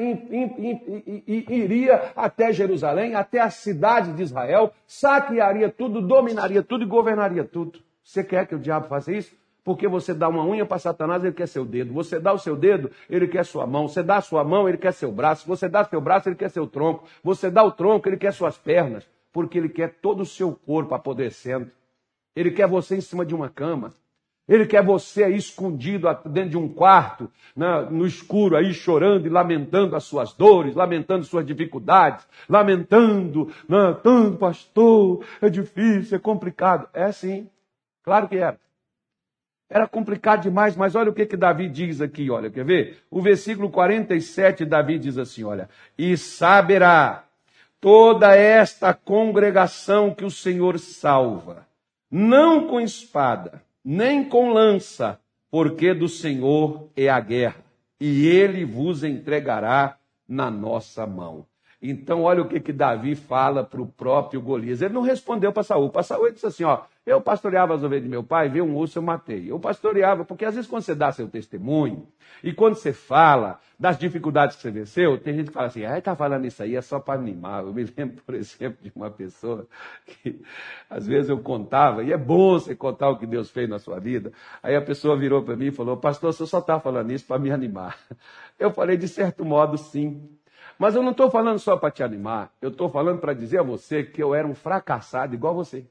iria 1.47 2.11
até 2.15 2.51
Jerusalém, 2.51 3.15
até 3.15 3.39
a 3.39 3.49
cidade 3.49 4.13
de 4.13 4.23
Israel, 4.23 4.73
saquearia 4.87 5.69
tudo, 5.69 6.01
dominaria 6.01 6.63
tudo 6.63 6.83
e 6.83 6.87
governaria 6.87 7.43
tudo. 7.43 7.79
Você 8.03 8.23
quer 8.23 8.47
que 8.47 8.55
o 8.55 8.59
diabo 8.59 8.87
faça 8.87 9.11
isso? 9.11 9.35
Porque 9.63 9.87
você 9.87 10.13
dá 10.13 10.27
uma 10.27 10.43
unha 10.43 10.65
para 10.65 10.79
Satanás, 10.79 11.23
ele 11.23 11.33
quer 11.33 11.47
seu 11.47 11.63
dedo. 11.63 11.93
Você 11.93 12.19
dá 12.19 12.33
o 12.33 12.39
seu 12.39 12.55
dedo, 12.55 12.89
ele 13.09 13.27
quer 13.27 13.45
sua 13.45 13.67
mão. 13.67 13.87
Você 13.87 14.01
dá 14.01 14.17
a 14.17 14.21
sua 14.21 14.43
mão, 14.43 14.67
ele 14.67 14.77
quer 14.77 14.91
seu 14.91 15.11
braço. 15.11 15.47
Você 15.47 15.69
dá 15.69 15.85
seu 15.85 16.01
braço, 16.01 16.27
ele 16.27 16.35
quer 16.35 16.49
seu 16.49 16.65
tronco. 16.65 17.07
Você 17.23 17.49
dá 17.49 17.63
o 17.63 17.71
tronco, 17.71 18.09
ele 18.09 18.17
quer 18.17 18.33
suas 18.33 18.57
pernas. 18.57 19.07
Porque 19.31 19.57
ele 19.57 19.69
quer 19.69 19.99
todo 20.01 20.21
o 20.21 20.25
seu 20.25 20.53
corpo 20.53 20.95
apodrecendo. 20.95 21.69
Ele 22.35 22.51
quer 22.51 22.67
você 22.67 22.95
em 22.95 23.01
cima 23.01 23.25
de 23.25 23.35
uma 23.35 23.49
cama. 23.49 23.93
Ele 24.51 24.65
quer 24.65 24.83
você 24.83 25.23
aí 25.23 25.37
escondido 25.37 26.09
dentro 26.25 26.49
de 26.49 26.57
um 26.57 26.67
quarto, 26.67 27.31
né, 27.55 27.87
no 27.89 28.05
escuro, 28.05 28.57
aí 28.57 28.73
chorando 28.73 29.25
e 29.25 29.29
lamentando 29.29 29.95
as 29.95 30.03
suas 30.03 30.33
dores, 30.33 30.75
lamentando 30.75 31.23
suas 31.23 31.45
dificuldades, 31.45 32.27
lamentando, 32.49 33.49
né, 33.65 33.97
tanto 34.03 34.37
pastor, 34.37 35.23
é 35.41 35.49
difícil, 35.49 36.17
é 36.17 36.19
complicado. 36.19 36.89
É 36.93 37.13
sim, 37.13 37.49
claro 38.03 38.27
que 38.27 38.39
é. 38.39 38.57
Era 39.69 39.87
complicado 39.87 40.41
demais, 40.41 40.75
mas 40.75 40.95
olha 40.95 41.11
o 41.11 41.13
que, 41.13 41.25
que 41.25 41.37
Davi 41.37 41.69
diz 41.69 42.01
aqui, 42.01 42.29
olha, 42.29 42.51
quer 42.51 42.65
ver? 42.65 42.97
O 43.09 43.21
versículo 43.21 43.69
47, 43.69 44.65
Davi 44.65 44.99
diz 44.99 45.17
assim, 45.17 45.45
olha, 45.45 45.69
e 45.97 46.17
saberá 46.17 47.23
toda 47.79 48.35
esta 48.35 48.93
congregação 48.93 50.13
que 50.13 50.25
o 50.25 50.29
Senhor 50.29 50.77
salva, 50.77 51.65
não 52.11 52.67
com 52.67 52.81
espada, 52.81 53.61
nem 53.83 54.23
com 54.23 54.51
lança, 54.51 55.19
porque 55.49 55.93
do 55.93 56.07
Senhor 56.07 56.89
é 56.95 57.09
a 57.09 57.19
guerra, 57.19 57.63
e 57.99 58.27
ele 58.27 58.63
vos 58.65 59.03
entregará 59.03 59.97
na 60.27 60.49
nossa 60.49 61.05
mão. 61.05 61.45
Então, 61.81 62.23
olha 62.23 62.43
o 62.43 62.47
que, 62.47 62.59
que 62.59 62.71
Davi 62.71 63.15
fala 63.15 63.63
para 63.63 63.81
o 63.81 63.87
próprio 63.87 64.39
Golias. 64.39 64.81
Ele 64.81 64.93
não 64.93 65.01
respondeu 65.01 65.51
para 65.51 65.63
Saul. 65.63 65.89
Para 65.89 66.03
Saul, 66.03 66.25
ele 66.25 66.35
disse 66.35 66.45
assim: 66.45 66.63
ó, 66.63 66.81
eu 67.03 67.19
pastoreava 67.19 67.73
as 67.73 67.81
ovelhas 67.81 68.03
de 68.03 68.09
meu 68.09 68.23
pai, 68.23 68.49
vi 68.49 68.61
um 68.61 68.75
urso, 68.75 68.99
eu 68.99 69.03
matei. 69.03 69.51
Eu 69.51 69.59
pastoreava, 69.59 70.23
porque 70.23 70.45
às 70.45 70.53
vezes 70.53 70.69
quando 70.69 70.83
você 70.83 70.93
dá 70.93 71.11
seu 71.11 71.27
testemunho, 71.27 72.07
e 72.43 72.53
quando 72.53 72.75
você 72.75 72.93
fala 72.93 73.59
das 73.79 73.97
dificuldades 73.97 74.55
que 74.55 74.61
você 74.61 74.69
venceu, 74.69 75.17
tem 75.17 75.33
gente 75.33 75.47
que 75.47 75.53
fala 75.53 75.67
assim, 75.67 75.83
ah, 75.83 75.97
está 75.97 76.15
falando 76.15 76.45
isso 76.45 76.61
aí 76.61 76.75
é 76.75 76.81
só 76.81 76.99
para 76.99 77.19
animar. 77.19 77.63
Eu 77.63 77.73
me 77.73 77.83
lembro, 77.97 78.21
por 78.23 78.35
exemplo, 78.35 78.77
de 78.81 78.91
uma 78.95 79.09
pessoa 79.09 79.67
que 80.05 80.39
às 80.87 81.07
vezes 81.07 81.29
eu 81.31 81.39
contava, 81.39 82.03
e 82.03 82.11
é 82.11 82.17
bom 82.17 82.59
você 82.59 82.75
contar 82.75 83.09
o 83.09 83.17
que 83.17 83.25
Deus 83.25 83.49
fez 83.49 83.67
na 83.67 83.79
sua 83.79 83.99
vida. 83.99 84.31
Aí 84.61 84.75
a 84.75 84.81
pessoa 84.81 85.17
virou 85.17 85.41
para 85.41 85.55
mim 85.55 85.67
e 85.67 85.71
falou, 85.71 85.97
pastor, 85.97 86.31
você 86.31 86.45
só 86.45 86.59
está 86.59 86.79
falando 86.79 87.11
isso 87.11 87.25
para 87.25 87.39
me 87.39 87.49
animar. 87.49 87.97
Eu 88.59 88.69
falei, 88.71 88.97
de 88.97 89.07
certo 89.07 89.43
modo, 89.43 89.75
sim. 89.77 90.29
Mas 90.81 90.95
eu 90.95 91.03
não 91.03 91.11
estou 91.11 91.29
falando 91.29 91.59
só 91.59 91.77
para 91.77 91.91
te 91.91 92.01
animar, 92.01 92.51
eu 92.59 92.71
estou 92.71 92.89
falando 92.89 93.19
para 93.19 93.35
dizer 93.35 93.59
a 93.59 93.61
você 93.61 94.03
que 94.03 94.23
eu 94.23 94.33
era 94.33 94.47
um 94.47 94.55
fracassado 94.55 95.35
igual 95.35 95.53
você. 95.53 95.85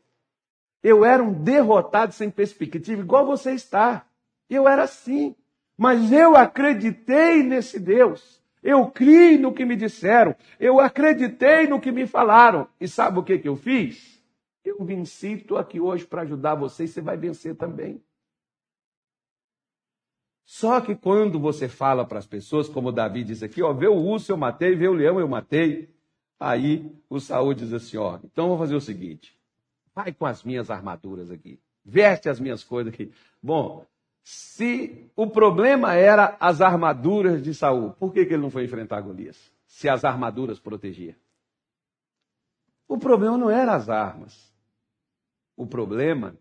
Eu 0.83 1.05
era 1.05 1.23
um 1.23 1.33
derrotado 1.33 2.13
sem 2.13 2.29
perspectiva, 2.29 3.01
igual 3.01 3.25
você 3.25 3.53
está. 3.53 4.05
Eu 4.49 4.67
era 4.67 4.83
assim. 4.83 5.37
Mas 5.79 6.11
eu 6.11 6.35
acreditei 6.35 7.41
nesse 7.41 7.79
Deus. 7.79 8.43
Eu 8.61 8.91
criei 8.91 9.39
no 9.39 9.55
que 9.55 9.65
me 9.65 9.77
disseram. 9.77 10.35
Eu 10.59 10.81
acreditei 10.81 11.69
no 11.69 11.81
que 11.81 11.93
me 11.93 12.05
falaram. 12.05 12.67
E 12.81 12.89
sabe 12.89 13.21
o 13.21 13.23
que, 13.23 13.39
que 13.39 13.49
eu 13.49 13.55
fiz? 13.55 14.21
Eu 14.65 14.85
venci, 14.85 15.35
estou 15.35 15.57
aqui 15.57 15.79
hoje 15.79 16.05
para 16.05 16.23
ajudar 16.23 16.57
você 16.57 16.83
e 16.83 16.89
você 16.89 17.01
vai 17.01 17.17
vencer 17.17 17.55
também. 17.55 18.03
Só 20.53 20.81
que 20.81 20.97
quando 20.97 21.39
você 21.39 21.69
fala 21.69 22.05
para 22.05 22.19
as 22.19 22.27
pessoas, 22.27 22.69
como 22.69 22.91
Davi 22.91 23.23
diz 23.23 23.41
aqui, 23.41 23.63
ó, 23.63 23.73
vê 23.73 23.87
o 23.87 23.95
urso 23.95 24.33
eu 24.33 24.37
matei, 24.37 24.75
vê 24.75 24.89
o 24.89 24.93
leão 24.93 25.21
eu 25.21 25.29
matei, 25.29 25.95
aí 26.41 26.93
o 27.09 27.21
Saúl 27.21 27.55
diz 27.55 27.73
assim, 27.73 27.97
ó, 27.97 28.19
então 28.25 28.49
vou 28.49 28.59
fazer 28.59 28.75
o 28.75 28.81
seguinte, 28.81 29.39
vai 29.95 30.13
com 30.13 30.27
as 30.27 30.43
minhas 30.43 30.69
armaduras 30.69 31.31
aqui, 31.31 31.61
veste 31.85 32.29
as 32.29 32.41
minhas 32.41 32.65
coisas 32.65 32.93
aqui. 32.93 33.13
Bom, 33.41 33.87
se 34.25 35.09
o 35.15 35.29
problema 35.29 35.95
era 35.95 36.37
as 36.41 36.61
armaduras 36.61 37.41
de 37.45 37.55
Saul, 37.55 37.93
por 37.93 38.13
que, 38.13 38.27
que 38.27 38.35
ele 38.35 38.43
não 38.43 38.51
foi 38.51 38.65
enfrentar 38.65 39.01
Golias? 39.03 39.53
Se 39.69 39.89
as 39.89 40.05
armaduras 40.05 40.59
protegiam. 40.59 41.15
O 42.89 42.99
problema 42.99 43.39
não 43.39 43.51
era 43.51 43.77
as 43.77 43.89
armas. 43.89 44.53
O 45.57 45.65
problema 45.65 46.35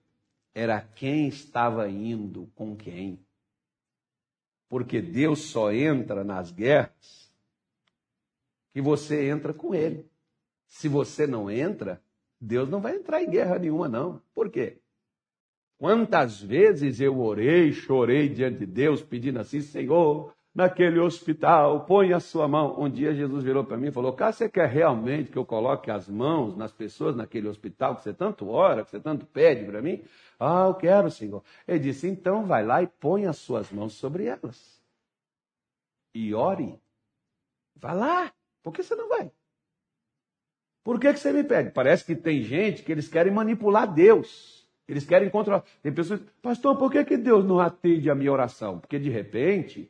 era 0.51 0.81
quem 0.81 1.27
estava 1.27 1.87
indo 1.87 2.49
com 2.55 2.75
quem. 2.75 3.19
Porque 4.69 5.01
Deus 5.01 5.39
só 5.39 5.73
entra 5.73 6.23
nas 6.23 6.51
guerras 6.51 7.33
que 8.71 8.81
você 8.81 9.27
entra 9.27 9.53
com 9.53 9.73
Ele. 9.73 10.05
Se 10.67 10.87
você 10.87 11.25
não 11.25 11.49
entra, 11.49 12.01
Deus 12.39 12.69
não 12.69 12.79
vai 12.79 12.95
entrar 12.95 13.21
em 13.21 13.29
guerra 13.29 13.57
nenhuma, 13.57 13.89
não. 13.89 14.21
Por 14.33 14.49
quê? 14.49 14.77
Quantas 15.77 16.39
vezes 16.39 17.01
eu 17.01 17.19
orei, 17.19 17.71
chorei 17.71 18.29
diante 18.29 18.59
de 18.59 18.65
Deus, 18.65 19.01
pedindo 19.01 19.39
assim, 19.39 19.61
Senhor, 19.61 20.35
naquele 20.59 20.99
hospital, 20.99 21.85
põe 21.85 22.11
a 22.11 22.19
sua 22.19 22.45
mão. 22.45 22.77
Um 22.77 22.89
dia 22.89 23.13
Jesus 23.13 23.43
virou 23.45 23.63
para 23.63 23.77
mim 23.77 23.87
e 23.87 23.91
falou: 23.91 24.11
Cara, 24.11 24.33
você 24.33 24.49
quer 24.49 24.67
realmente 24.67 25.31
que 25.31 25.37
eu 25.37 25.45
coloque 25.45 25.89
as 25.89 26.09
mãos 26.09 26.55
nas 26.57 26.71
pessoas 26.71 27.15
naquele 27.15 27.47
hospital 27.47 27.95
que 27.95 28.03
você 28.03 28.13
tanto 28.13 28.49
ora, 28.49 28.83
que 28.83 28.91
você 28.91 28.99
tanto 28.99 29.25
pede 29.25 29.65
para 29.65 29.81
mim? 29.81 30.03
Ah, 30.37 30.65
eu 30.67 30.75
quero, 30.75 31.09
Senhor. 31.09 31.41
Ele 31.65 31.79
disse: 31.79 32.07
Então 32.07 32.45
vai 32.45 32.65
lá 32.65 32.83
e 32.83 32.87
põe 32.87 33.25
as 33.25 33.37
suas 33.37 33.71
mãos 33.71 33.93
sobre 33.93 34.25
elas. 34.25 34.81
E 36.13 36.33
ore. 36.33 36.77
Vá 37.75 37.93
lá. 37.93 38.31
Por 38.61 38.73
que 38.73 38.83
você 38.83 38.95
não 38.95 39.07
vai? 39.07 39.31
Por 40.83 40.99
que, 40.99 41.13
que 41.13 41.19
você 41.19 41.31
me 41.31 41.43
pede? 41.43 41.71
Parece 41.71 42.03
que 42.03 42.15
tem 42.15 42.41
gente 42.41 42.83
que 42.83 42.91
eles 42.91 43.07
querem 43.07 43.31
manipular 43.31 43.91
Deus. 43.91 44.67
Eles 44.85 45.05
querem 45.05 45.29
controlar. 45.29 45.63
Tem 45.81 45.93
pessoas, 45.93 46.19
pastor, 46.41 46.77
por 46.77 46.91
que, 46.91 47.05
que 47.05 47.15
Deus 47.15 47.45
não 47.45 47.59
atende 47.59 48.09
a 48.09 48.15
minha 48.15 48.31
oração? 48.31 48.79
Porque 48.79 48.99
de 48.99 49.09
repente 49.09 49.89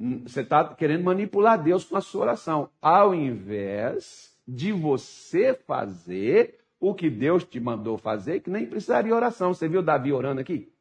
você 0.00 0.40
está 0.40 0.74
querendo 0.74 1.04
manipular 1.04 1.62
Deus 1.62 1.84
com 1.84 1.94
a 1.94 2.00
sua 2.00 2.22
oração, 2.22 2.70
ao 2.80 3.14
invés 3.14 4.34
de 4.48 4.72
você 4.72 5.52
fazer 5.52 6.58
o 6.80 6.94
que 6.94 7.10
Deus 7.10 7.44
te 7.44 7.60
mandou 7.60 7.98
fazer, 7.98 8.40
que 8.40 8.48
nem 8.48 8.66
precisaria 8.66 9.14
oração. 9.14 9.52
Você 9.52 9.68
viu 9.68 9.82
Davi 9.82 10.10
orando 10.10 10.40
aqui? 10.40 10.72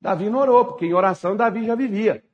Davi 0.00 0.30
não 0.30 0.38
orou, 0.38 0.64
porque 0.64 0.86
em 0.86 0.94
oração 0.94 1.36
Davi 1.36 1.66
já 1.66 1.74
vivia. 1.74 2.24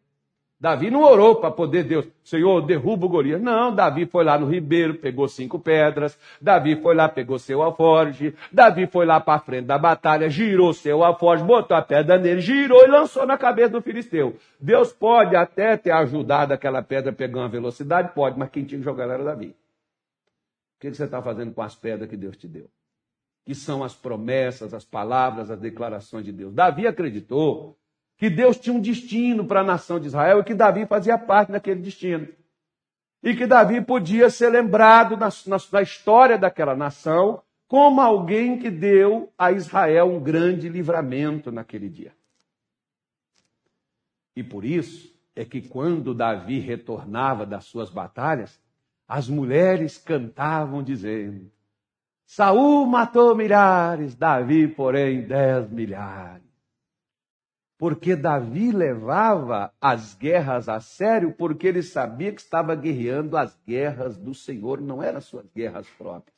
Davi 0.60 0.90
não 0.90 1.02
orou 1.02 1.36
para 1.36 1.50
poder 1.50 1.84
Deus, 1.84 2.06
Senhor, 2.22 2.60
derruba 2.60 3.06
o 3.06 3.08
Golias. 3.08 3.40
Não, 3.40 3.74
Davi 3.74 4.04
foi 4.04 4.22
lá 4.22 4.38
no 4.38 4.46
ribeiro, 4.46 4.94
pegou 4.96 5.26
cinco 5.26 5.58
pedras. 5.58 6.18
Davi 6.38 6.76
foi 6.76 6.94
lá, 6.94 7.08
pegou 7.08 7.38
seu 7.38 7.62
alforge. 7.62 8.34
Davi 8.52 8.86
foi 8.86 9.06
lá 9.06 9.18
para 9.18 9.40
frente 9.40 9.64
da 9.64 9.78
batalha, 9.78 10.28
girou 10.28 10.74
seu 10.74 11.02
alforge, 11.02 11.42
botou 11.42 11.74
a 11.74 11.80
pedra 11.80 12.18
nele, 12.18 12.42
girou 12.42 12.84
e 12.84 12.88
lançou 12.88 13.24
na 13.24 13.38
cabeça 13.38 13.70
do 13.70 13.80
filisteu. 13.80 14.36
Deus 14.60 14.92
pode 14.92 15.34
até 15.34 15.78
ter 15.78 15.92
ajudado 15.92 16.52
aquela 16.52 16.82
pedra 16.82 17.10
a 17.10 17.14
pegar 17.14 17.38
uma 17.38 17.48
velocidade, 17.48 18.12
pode, 18.14 18.38
mas 18.38 18.50
quem 18.50 18.62
tinha 18.62 18.78
que 18.78 18.84
jogar 18.84 19.08
era 19.08 19.24
Davi. 19.24 19.56
O 20.76 20.80
que 20.80 20.92
você 20.92 21.04
está 21.04 21.22
fazendo 21.22 21.54
com 21.54 21.62
as 21.62 21.74
pedras 21.74 22.10
que 22.10 22.18
Deus 22.18 22.36
te 22.36 22.46
deu? 22.46 22.68
Que 23.46 23.54
são 23.54 23.82
as 23.82 23.94
promessas, 23.94 24.74
as 24.74 24.84
palavras, 24.84 25.50
as 25.50 25.58
declarações 25.58 26.26
de 26.26 26.32
Deus. 26.32 26.52
Davi 26.52 26.86
acreditou 26.86 27.79
que 28.20 28.28
Deus 28.28 28.58
tinha 28.58 28.76
um 28.76 28.80
destino 28.80 29.46
para 29.46 29.60
a 29.62 29.64
nação 29.64 29.98
de 29.98 30.08
Israel 30.08 30.40
e 30.40 30.44
que 30.44 30.52
Davi 30.52 30.84
fazia 30.84 31.16
parte 31.16 31.52
daquele 31.52 31.80
destino. 31.80 32.28
E 33.22 33.34
que 33.34 33.46
Davi 33.46 33.80
podia 33.80 34.28
ser 34.28 34.50
lembrado 34.50 35.16
na, 35.16 35.30
na, 35.46 35.56
na 35.72 35.80
história 35.80 36.36
daquela 36.36 36.76
nação 36.76 37.42
como 37.66 37.98
alguém 37.98 38.58
que 38.58 38.70
deu 38.70 39.32
a 39.38 39.52
Israel 39.52 40.04
um 40.04 40.20
grande 40.20 40.68
livramento 40.68 41.50
naquele 41.50 41.88
dia. 41.88 42.12
E 44.36 44.42
por 44.42 44.66
isso 44.66 45.10
é 45.34 45.42
que 45.42 45.62
quando 45.62 46.12
Davi 46.12 46.58
retornava 46.58 47.46
das 47.46 47.64
suas 47.64 47.88
batalhas, 47.88 48.60
as 49.08 49.30
mulheres 49.30 49.96
cantavam 49.96 50.82
dizendo: 50.82 51.50
Saul 52.26 52.84
matou 52.84 53.34
milhares, 53.34 54.14
Davi, 54.14 54.68
porém, 54.68 55.22
dez 55.22 55.70
milhares 55.70 56.49
porque 57.80 58.14
Davi 58.14 58.72
levava 58.72 59.72
as 59.80 60.12
guerras 60.12 60.68
a 60.68 60.80
sério, 60.80 61.32
porque 61.32 61.66
ele 61.66 61.82
sabia 61.82 62.30
que 62.30 62.42
estava 62.42 62.74
guerreando 62.74 63.38
as 63.38 63.58
guerras 63.66 64.18
do 64.18 64.34
Senhor, 64.34 64.82
não 64.82 65.02
eram 65.02 65.18
suas 65.18 65.46
guerras 65.48 65.88
próprias. 65.96 66.36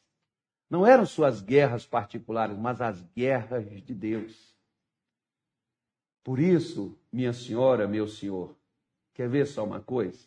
Não 0.71 0.87
eram 0.87 1.05
suas 1.05 1.43
guerras 1.43 1.85
particulares, 1.85 2.57
mas 2.57 2.81
as 2.81 3.03
guerras 3.17 3.69
de 3.69 3.93
Deus. 3.93 4.57
Por 6.23 6.39
isso, 6.39 6.97
minha 7.13 7.33
senhora, 7.33 7.89
meu 7.89 8.07
senhor, 8.07 8.55
quer 9.13 9.29
ver 9.29 9.45
só 9.45 9.65
uma 9.65 9.81
coisa? 9.81 10.25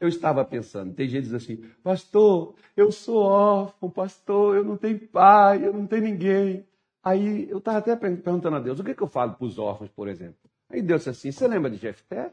Eu 0.00 0.08
estava 0.08 0.44
pensando, 0.44 0.92
tem 0.92 1.08
gente 1.08 1.28
que 1.28 1.30
diz 1.30 1.34
assim, 1.34 1.56
pastor, 1.84 2.56
eu 2.76 2.90
sou 2.90 3.22
órfão, 3.22 3.88
pastor, 3.88 4.56
eu 4.56 4.64
não 4.64 4.76
tenho 4.76 4.98
pai, 5.06 5.64
eu 5.64 5.72
não 5.72 5.86
tenho 5.86 6.02
ninguém. 6.02 6.66
Aí 7.02 7.48
eu 7.48 7.58
estava 7.58 7.78
até 7.78 7.96
perguntando 7.96 8.56
a 8.56 8.60
Deus, 8.60 8.78
o 8.78 8.84
que, 8.84 8.94
que 8.94 9.02
eu 9.02 9.06
falo 9.06 9.34
para 9.34 9.46
os 9.46 9.58
órfãos, 9.58 9.90
por 9.90 10.08
exemplo? 10.08 10.38
Aí 10.68 10.82
Deus 10.82 11.00
disse 11.00 11.10
assim, 11.10 11.32
você 11.32 11.48
lembra 11.48 11.70
de 11.70 11.76
Jefté? 11.76 12.32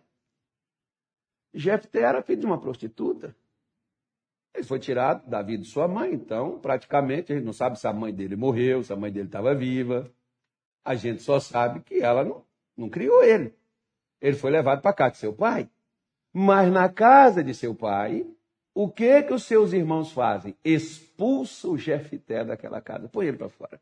Jefté 1.53 2.01
era 2.01 2.21
filho 2.21 2.41
de 2.41 2.45
uma 2.45 2.59
prostituta. 2.59 3.35
Ele 4.53 4.65
foi 4.65 4.79
tirado 4.79 5.27
da 5.29 5.41
vida 5.41 5.63
de 5.63 5.69
sua 5.69 5.87
mãe, 5.87 6.13
então 6.13 6.59
praticamente 6.59 7.31
a 7.31 7.35
gente 7.35 7.45
não 7.45 7.53
sabe 7.53 7.79
se 7.79 7.87
a 7.87 7.93
mãe 7.93 8.13
dele 8.13 8.35
morreu, 8.35 8.83
se 8.83 8.91
a 8.91 8.95
mãe 8.95 9.11
dele 9.11 9.27
estava 9.27 9.55
viva. 9.55 10.11
A 10.83 10.95
gente 10.95 11.21
só 11.21 11.39
sabe 11.39 11.81
que 11.81 11.99
ela 11.99 12.23
não, 12.23 12.43
não 12.75 12.89
criou 12.89 13.23
ele. 13.23 13.53
Ele 14.19 14.35
foi 14.35 14.51
levado 14.51 14.81
para 14.81 14.93
casa 14.93 15.11
de 15.11 15.17
seu 15.17 15.33
pai. 15.33 15.69
Mas 16.33 16.71
na 16.71 16.89
casa 16.89 17.43
de 17.43 17.53
seu 17.53 17.73
pai, 17.73 18.27
o 18.73 18.89
que 18.89 19.23
que 19.23 19.33
os 19.33 19.43
seus 19.43 19.73
irmãos 19.73 20.11
fazem? 20.11 20.55
Expulsam 20.63 21.71
o 21.71 21.77
Jefté 21.77 22.43
daquela 22.43 22.81
casa, 22.81 23.07
põe 23.07 23.27
ele 23.27 23.37
para 23.37 23.49
fora. 23.49 23.79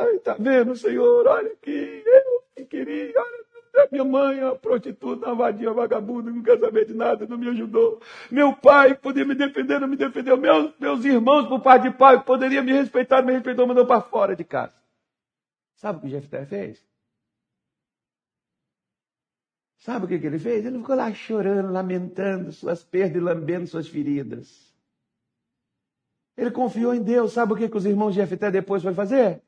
Ai, 0.00 0.18
tá 0.18 0.36
vendo, 0.38 0.74
Senhor? 0.76 1.26
Olha 1.26 1.52
aqui, 1.52 2.02
eu 2.04 2.42
que 2.56 2.64
queria, 2.64 3.12
olha, 3.16 3.46
minha 3.90 4.04
mãe, 4.04 4.40
a 4.40 4.54
prostituta, 4.54 5.30
a 5.30 5.34
vadia, 5.34 5.70
a 5.70 5.72
vagabunda, 5.72 6.30
não 6.30 6.42
quer 6.42 6.58
saber 6.58 6.86
de 6.86 6.94
nada, 6.94 7.26
não 7.26 7.36
me 7.36 7.48
ajudou. 7.48 8.00
Meu 8.30 8.54
pai 8.54 8.94
podia 8.94 9.24
me 9.24 9.34
defender, 9.34 9.80
não 9.80 9.88
me 9.88 9.96
defendeu. 9.96 10.36
Meus, 10.36 10.72
meus 10.78 11.04
irmãos, 11.04 11.46
por 11.46 11.60
parte 11.60 11.90
de 11.90 11.96
pai, 11.96 12.22
poderia 12.24 12.62
me 12.62 12.72
respeitar, 12.72 13.22
me 13.22 13.32
respeitou, 13.32 13.66
mandou 13.66 13.86
para 13.86 14.00
fora 14.00 14.34
de 14.34 14.44
casa. 14.44 14.74
Sabe 15.76 15.98
o 15.98 16.02
que 16.02 16.08
Jefté 16.08 16.46
fez? 16.46 16.84
Sabe 19.78 20.06
o 20.06 20.08
que, 20.08 20.18
que 20.18 20.26
ele 20.26 20.38
fez? 20.38 20.64
Ele 20.64 20.78
ficou 20.78 20.96
lá 20.96 21.12
chorando, 21.12 21.70
lamentando 21.70 22.50
suas 22.50 22.82
perdas 22.82 23.16
e 23.16 23.24
lambendo 23.24 23.66
suas 23.66 23.86
feridas. 23.86 24.74
Ele 26.36 26.50
confiou 26.50 26.94
em 26.94 27.02
Deus. 27.02 27.32
Sabe 27.32 27.52
o 27.52 27.56
que, 27.56 27.68
que 27.68 27.76
os 27.76 27.86
irmãos 27.86 28.14
de 28.14 28.20
Jefté 28.20 28.50
depois 28.50 28.82
foi 28.82 28.94
fazer? 28.94 29.42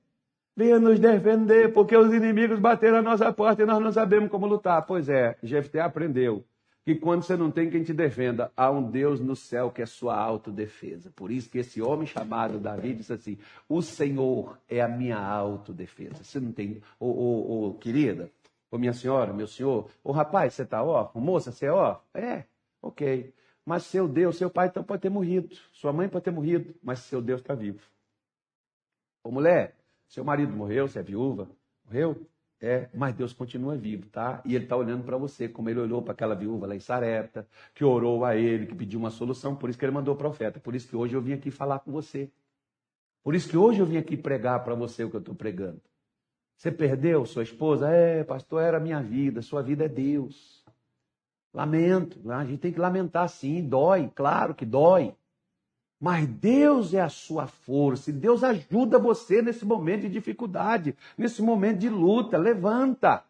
Venha 0.59 0.81
nos 0.81 0.99
defender, 0.99 1.73
porque 1.73 1.97
os 1.97 2.13
inimigos 2.13 2.59
bateram 2.59 2.99
a 2.99 3.03
nossa 3.03 3.33
porta 3.33 3.63
e 3.63 3.65
nós 3.65 3.81
não 3.81 3.93
sabemos 3.93 4.29
como 4.29 4.45
lutar. 4.45 4.85
Pois 4.85 5.09
é, 5.09 5.39
Jefté 5.41 5.81
aprendeu 5.81 6.45
que 6.85 6.97
quando 6.97 7.23
você 7.23 7.37
não 7.37 7.49
tem 7.49 7.71
quem 7.71 7.85
te 7.85 7.95
defenda, 7.95 8.51
há 8.57 8.69
um 8.69 8.91
Deus 8.91 9.21
no 9.21 9.37
céu 9.37 9.71
que 9.71 9.83
é 9.83 9.87
sua 9.87 10.17
autodefesa. 10.17 11.13
Por 11.15 11.31
isso 11.31 11.49
que 11.49 11.59
esse 11.59 11.81
homem 11.81 12.09
chamado 12.09 12.59
Davi 12.59 12.93
disse 12.93 13.13
assim: 13.13 13.39
O 13.69 13.81
Senhor 13.81 14.59
é 14.69 14.81
a 14.81 14.89
minha 14.89 15.17
autodefesa. 15.17 16.25
Você 16.25 16.41
não 16.41 16.51
tem. 16.51 16.83
Ô, 16.99 17.07
ô, 17.07 17.69
ô 17.69 17.75
querida, 17.75 18.29
ô 18.69 18.79
minha 18.79 18.93
senhora, 18.93 19.33
meu 19.33 19.47
senhor, 19.47 19.89
ô 20.03 20.11
rapaz, 20.11 20.55
você 20.55 20.65
está 20.65 20.83
órfão? 20.83 21.23
Moça, 21.23 21.53
você 21.53 21.67
é? 21.67 22.21
É, 22.21 22.45
ok. 22.83 23.33
Mas 23.65 23.85
seu 23.85 24.09
Deus, 24.09 24.37
seu 24.37 24.51
pai 24.51 24.67
então 24.67 24.83
pode 24.83 25.03
ter 25.03 25.09
morrido, 25.09 25.55
sua 25.71 25.93
mãe 25.93 26.09
pode 26.09 26.25
ter 26.25 26.33
morrido, 26.33 26.75
mas 26.83 26.99
seu 26.99 27.23
Deus 27.23 27.43
está 27.43 27.55
vivo. 27.55 27.79
Ô 29.23 29.31
mulher, 29.31 29.78
seu 30.09 30.25
marido 30.25 30.53
morreu, 30.53 30.89
você 30.89 30.99
é 30.99 31.03
viúva, 31.03 31.49
morreu? 31.85 32.27
É, 32.61 32.89
mas 32.93 33.15
Deus 33.15 33.33
continua 33.33 33.77
vivo, 33.77 34.09
tá? 34.09 34.43
E 34.45 34.55
Ele 34.57 34.65
está 34.65 34.77
olhando 34.77 35.05
para 35.05 35.17
você, 35.17 35.49
como 35.49 35.71
Ele 35.71 35.79
olhou 35.79 36.03
para 36.03 36.13
aquela 36.13 36.35
viúva 36.35 36.67
lá 36.67 36.75
em 36.75 36.81
Sarepta, 36.81 37.47
que 37.73 37.85
orou 37.85 38.25
a 38.25 38.35
Ele, 38.35 38.67
que 38.67 38.75
pediu 38.75 38.99
uma 38.99 39.11
solução, 39.11 39.55
por 39.55 39.71
isso 39.71 39.79
que 39.79 39.85
Ele 39.85 39.93
mandou 39.93 40.15
o 40.15 40.19
profeta. 40.19 40.59
Por 40.59 40.75
isso 40.75 40.89
que 40.89 40.97
hoje 40.97 41.15
eu 41.15 41.23
vim 41.23 41.35
aqui 41.35 41.51
falar 41.53 41.79
com 41.79 41.93
você. 41.93 42.31
Por 43.23 43.35
isso 43.35 43.49
que 43.49 43.57
hoje 43.57 43.79
eu 43.79 43.87
vim 43.87 43.97
aqui 43.97 44.17
pregar 44.17 44.65
para 44.65 44.75
você 44.75 45.05
o 45.05 45.11
que 45.11 45.17
eu 45.17 45.21
estou 45.21 45.35
pregando. 45.35 45.81
Você 46.57 46.73
perdeu 46.73 47.25
sua 47.25 47.45
esposa? 47.45 47.89
É, 47.89 48.25
pastor, 48.25 48.61
era 48.63 48.81
minha 48.81 49.01
vida, 49.01 49.41
sua 49.41 49.63
vida 49.63 49.85
é 49.85 49.89
Deus. 49.89 50.65
Lamento, 51.55 52.31
a 52.33 52.45
gente 52.45 52.59
tem 52.59 52.73
que 52.73 52.81
lamentar 52.81 53.29
sim, 53.29 53.63
dói, 53.63 54.11
claro 54.15 54.55
que 54.55 54.67
dói. 54.67 55.15
Mas 56.01 56.27
Deus 56.27 56.95
é 56.95 57.01
a 57.01 57.09
sua 57.09 57.47
força, 57.47 58.11
e 58.11 58.13
Deus 58.13 58.45
ajuda 58.45 58.99
você 58.99 59.43
nesse 59.43 59.65
momento 59.65 60.03
de 60.03 60.09
dificuldade, 60.09 60.97
nesse 61.17 61.43
momento 61.43 61.79
de 61.79 61.89
luta. 61.89 62.39
Levanta. 62.39 63.25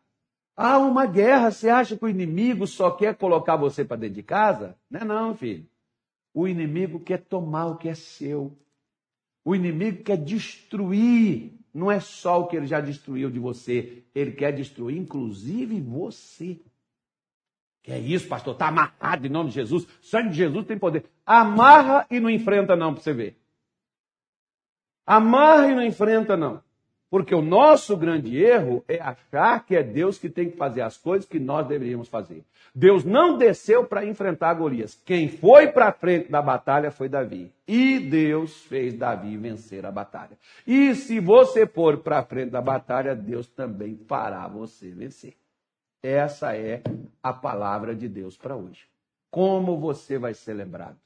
Há 0.55 0.79
uma 0.79 1.07
guerra, 1.07 1.51
você 1.51 1.69
acha 1.71 1.97
que 1.97 2.05
o 2.05 2.09
inimigo 2.09 2.67
só 2.67 2.91
quer 2.91 3.15
colocar 3.15 3.57
você 3.57 3.85
para 3.85 3.97
dentro 3.97 4.17
de 4.17 4.23
casa? 4.23 4.77
Não 4.91 5.01
é 5.01 5.05
não, 5.05 5.35
filho. 5.35 5.67
O 6.35 6.47
inimigo 6.47 7.01
quer 7.01 7.19
tomar 7.19 7.67
o 7.67 7.77
que 7.77 7.89
é 7.89 7.95
seu. 7.95 8.53
O 9.45 9.55
inimigo 9.55 10.03
quer 10.03 10.19
destruir. 10.19 11.53
Não 11.73 11.91
é 11.91 12.01
só 12.01 12.41
o 12.41 12.49
que 12.49 12.57
ele 12.57 12.67
já 12.67 12.81
destruiu 12.81 13.31
de 13.31 13.39
você, 13.39 14.03
ele 14.15 14.33
quer 14.33 14.53
destruir 14.53 14.99
inclusive 14.99 15.81
você. 15.81 16.61
Que 17.89 17.95
é 17.95 17.99
isso, 17.99 18.29
pastor? 18.29 18.53
Está 18.53 18.69
amarrado 18.69 19.27
em 19.27 19.31
nome 19.31 19.49
de 19.49 19.55
Jesus. 19.55 19.85
O 19.85 19.89
sangue 20.03 20.29
de 20.29 20.37
Jesus 20.37 20.67
tem 20.67 20.77
poder. 20.77 21.07
Amarra 21.25 22.07
e 22.11 22.21
não 22.21 22.29
enfrenta, 22.29 22.77
não, 22.77 22.93
para 22.93 23.03
você 23.03 23.15
ver. 23.15 23.35
Amarra 25.07 25.69
e 25.69 25.75
não 25.75 25.83
enfrenta, 25.83 26.37
não. 26.37 26.63
Porque 27.09 27.35
o 27.35 27.41
nosso 27.41 27.97
grande 27.97 28.37
erro 28.37 28.85
é 28.87 29.01
achar 29.01 29.65
que 29.65 29.75
é 29.75 29.83
Deus 29.83 30.19
que 30.19 30.29
tem 30.29 30.51
que 30.51 30.57
fazer 30.59 30.83
as 30.83 30.99
coisas 30.99 31.27
que 31.27 31.41
nós 31.41 31.67
deveríamos 31.67 32.09
fazer. 32.09 32.45
Deus 32.75 33.07
não 33.07 33.39
desceu 33.39 33.87
para 33.87 34.05
enfrentar 34.05 34.53
Golias. 34.53 34.95
Quem 35.07 35.27
foi 35.27 35.69
para 35.69 35.91
frente 35.91 36.31
da 36.31 36.43
batalha 36.43 36.91
foi 36.91 37.09
Davi. 37.09 37.51
E 37.67 37.99
Deus 37.99 38.65
fez 38.65 38.93
Davi 38.93 39.35
vencer 39.39 39.87
a 39.87 39.91
batalha. 39.91 40.37
E 40.67 40.95
se 40.95 41.19
você 41.21 41.67
for 41.67 41.97
para 41.97 42.23
frente 42.23 42.51
da 42.51 42.61
batalha, 42.61 43.17
Deus 43.17 43.49
também 43.49 43.97
fará 44.07 44.47
você 44.47 44.91
vencer. 44.91 45.33
Essa 46.03 46.57
é 46.57 46.83
a 47.23 47.33
palavra 47.33 47.95
de 47.95 48.09
Deus 48.09 48.37
para 48.37 48.57
hoje. 48.57 48.87
Como 49.31 49.79
você 49.79 50.19
vai 50.19 50.33
ser 50.33 50.55
lembrado? 50.55 50.97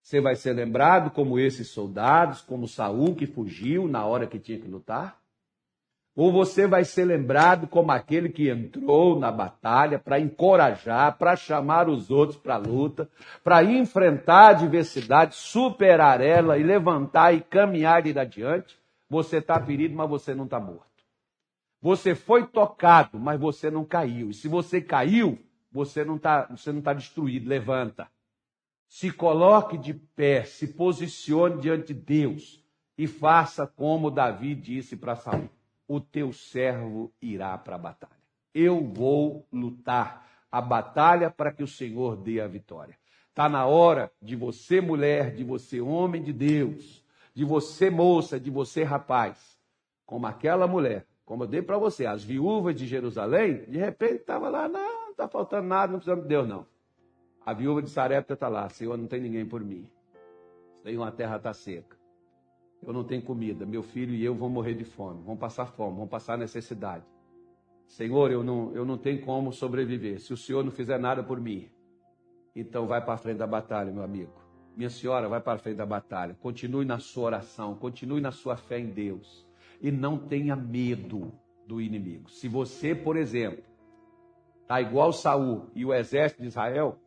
Você 0.00 0.20
vai 0.20 0.36
ser 0.36 0.52
lembrado 0.52 1.10
como 1.10 1.38
esses 1.38 1.68
soldados, 1.68 2.40
como 2.40 2.68
Saul 2.68 3.16
que 3.16 3.26
fugiu 3.26 3.88
na 3.88 4.06
hora 4.06 4.26
que 4.26 4.38
tinha 4.38 4.58
que 4.58 4.68
lutar? 4.68 5.20
Ou 6.14 6.32
você 6.32 6.66
vai 6.66 6.84
ser 6.84 7.04
lembrado 7.04 7.66
como 7.66 7.90
aquele 7.90 8.30
que 8.30 8.48
entrou 8.48 9.18
na 9.18 9.30
batalha 9.30 9.98
para 9.98 10.18
encorajar, 10.18 11.18
para 11.18 11.36
chamar 11.36 11.90
os 11.90 12.10
outros 12.10 12.38
para 12.38 12.54
a 12.54 12.58
luta, 12.58 13.10
para 13.44 13.62
enfrentar 13.64 14.46
a 14.46 14.48
adversidade, 14.50 15.34
superar 15.34 16.22
ela 16.22 16.56
e 16.56 16.62
levantar 16.62 17.34
e 17.34 17.42
caminhar 17.42 18.06
e 18.06 18.10
ir 18.10 18.18
adiante? 18.18 18.78
Você 19.10 19.38
está 19.38 19.60
ferido, 19.60 19.94
mas 19.94 20.08
você 20.08 20.34
não 20.34 20.44
está 20.44 20.58
morto. 20.58 20.85
Você 21.80 22.14
foi 22.14 22.46
tocado, 22.46 23.18
mas 23.18 23.38
você 23.38 23.70
não 23.70 23.84
caiu. 23.84 24.30
E 24.30 24.34
se 24.34 24.48
você 24.48 24.80
caiu, 24.80 25.38
você 25.70 26.04
não 26.04 26.16
está 26.16 26.48
tá 26.82 26.92
destruído. 26.92 27.48
Levanta. 27.48 28.10
Se 28.88 29.10
coloque 29.10 29.76
de 29.76 29.92
pé, 29.92 30.44
se 30.44 30.68
posicione 30.68 31.60
diante 31.60 31.92
de 31.92 32.00
Deus 32.00 32.64
e 32.96 33.06
faça 33.06 33.66
como 33.66 34.10
Davi 34.10 34.54
disse 34.54 34.96
para 34.96 35.16
Saul: 35.16 35.50
o 35.86 36.00
teu 36.00 36.32
servo 36.32 37.12
irá 37.20 37.56
para 37.58 37.76
a 37.76 37.78
batalha. 37.78 38.12
Eu 38.54 38.82
vou 38.82 39.46
lutar 39.52 40.26
a 40.50 40.60
batalha 40.60 41.30
para 41.30 41.52
que 41.52 41.62
o 41.62 41.68
Senhor 41.68 42.16
dê 42.16 42.40
a 42.40 42.46
vitória. 42.46 42.96
Está 43.28 43.48
na 43.48 43.66
hora 43.66 44.10
de 44.22 44.34
você, 44.34 44.80
mulher, 44.80 45.34
de 45.34 45.44
você, 45.44 45.80
homem 45.80 46.22
de 46.22 46.32
Deus, 46.32 47.04
de 47.34 47.44
você, 47.44 47.90
moça, 47.90 48.40
de 48.40 48.50
você, 48.50 48.82
rapaz, 48.82 49.58
como 50.06 50.26
aquela 50.26 50.66
mulher, 50.66 51.06
como 51.26 51.42
eu 51.42 51.48
dei 51.48 51.60
para 51.60 51.76
você, 51.76 52.06
as 52.06 52.22
viúvas 52.22 52.74
de 52.76 52.86
Jerusalém, 52.86 53.64
de 53.64 53.76
repente 53.76 54.20
estava 54.20 54.48
lá, 54.48 54.68
não, 54.68 55.10
está 55.10 55.26
faltando 55.28 55.66
nada, 55.66 55.92
não 55.92 55.98
precisamos 55.98 56.22
de 56.22 56.28
Deus, 56.28 56.48
não. 56.48 56.64
A 57.44 57.52
viúva 57.52 57.82
de 57.82 57.90
Sarepta 57.90 58.34
está 58.34 58.48
lá, 58.48 58.68
Senhor, 58.68 58.96
não 58.96 59.08
tem 59.08 59.20
ninguém 59.20 59.44
por 59.44 59.62
mim. 59.62 59.90
Senhor, 60.84 61.02
a 61.02 61.10
terra 61.10 61.36
está 61.36 61.52
seca. 61.52 61.96
Eu 62.80 62.92
não 62.92 63.02
tenho 63.02 63.22
comida, 63.22 63.66
meu 63.66 63.82
filho 63.82 64.14
e 64.14 64.24
eu 64.24 64.36
vão 64.36 64.48
morrer 64.48 64.74
de 64.74 64.84
fome, 64.84 65.20
vão 65.24 65.36
passar 65.36 65.66
fome, 65.66 65.96
vão 65.96 66.06
passar 66.06 66.38
necessidade. 66.38 67.04
Senhor, 67.88 68.30
eu 68.30 68.44
não, 68.44 68.72
eu 68.72 68.84
não 68.84 68.96
tenho 68.96 69.20
como 69.22 69.52
sobreviver. 69.52 70.20
Se 70.20 70.32
o 70.32 70.36
Senhor 70.36 70.64
não 70.64 70.70
fizer 70.70 70.98
nada 70.98 71.24
por 71.24 71.40
mim, 71.40 71.68
então 72.54 72.86
vai 72.86 73.04
para 73.04 73.14
a 73.14 73.18
frente 73.18 73.38
da 73.38 73.46
batalha, 73.46 73.92
meu 73.92 74.02
amigo. 74.02 74.32
Minha 74.76 74.90
senhora, 74.90 75.28
vai 75.28 75.40
para 75.40 75.54
a 75.54 75.58
frente 75.58 75.76
da 75.76 75.86
batalha. 75.86 76.34
Continue 76.34 76.84
na 76.84 76.98
sua 76.98 77.24
oração, 77.24 77.74
continue 77.74 78.20
na 78.20 78.30
sua 78.30 78.56
fé 78.56 78.78
em 78.78 78.90
Deus. 78.90 79.45
E 79.80 79.90
não 79.90 80.18
tenha 80.18 80.56
medo 80.56 81.32
do 81.66 81.80
inimigo. 81.80 82.30
Se 82.30 82.48
você, 82.48 82.94
por 82.94 83.16
exemplo, 83.16 83.64
está 84.62 84.80
igual 84.80 85.12
Saul 85.12 85.70
e 85.74 85.84
o 85.84 85.92
exército 85.92 86.42
de 86.42 86.48
Israel, 86.48 86.98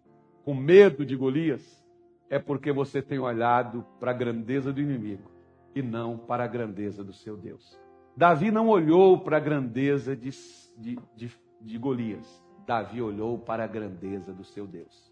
com 0.44 0.54
medo 0.54 1.06
de 1.06 1.16
Golias, 1.16 1.86
é 2.30 2.38
porque 2.38 2.72
você 2.72 3.02
tem 3.02 3.20
olhado 3.20 3.86
para 4.00 4.12
a 4.12 4.14
grandeza 4.14 4.72
do 4.72 4.82
inimigo 4.82 5.30
e 5.74 5.82
não 5.82 6.18
para 6.18 6.44
a 6.44 6.48
grandeza 6.48 7.04
do 7.04 7.14
seu 7.14 7.36
Deus. 7.36 7.80
Davi 8.16 8.52
não 8.52 8.68
olhou 8.68 9.20
para 9.20 9.38
a 9.38 9.40
grandeza 9.40 10.16
de, 10.16 10.30
de, 10.78 11.00
de, 11.16 11.32
de 11.62 11.78
Golias. 11.78 12.44
Davi 12.66 13.02
olhou 13.02 13.40
para 13.40 13.64
a 13.64 13.68
grandeza 13.68 14.34
do 14.34 14.44
seu 14.44 14.68
Deus. 14.68 15.12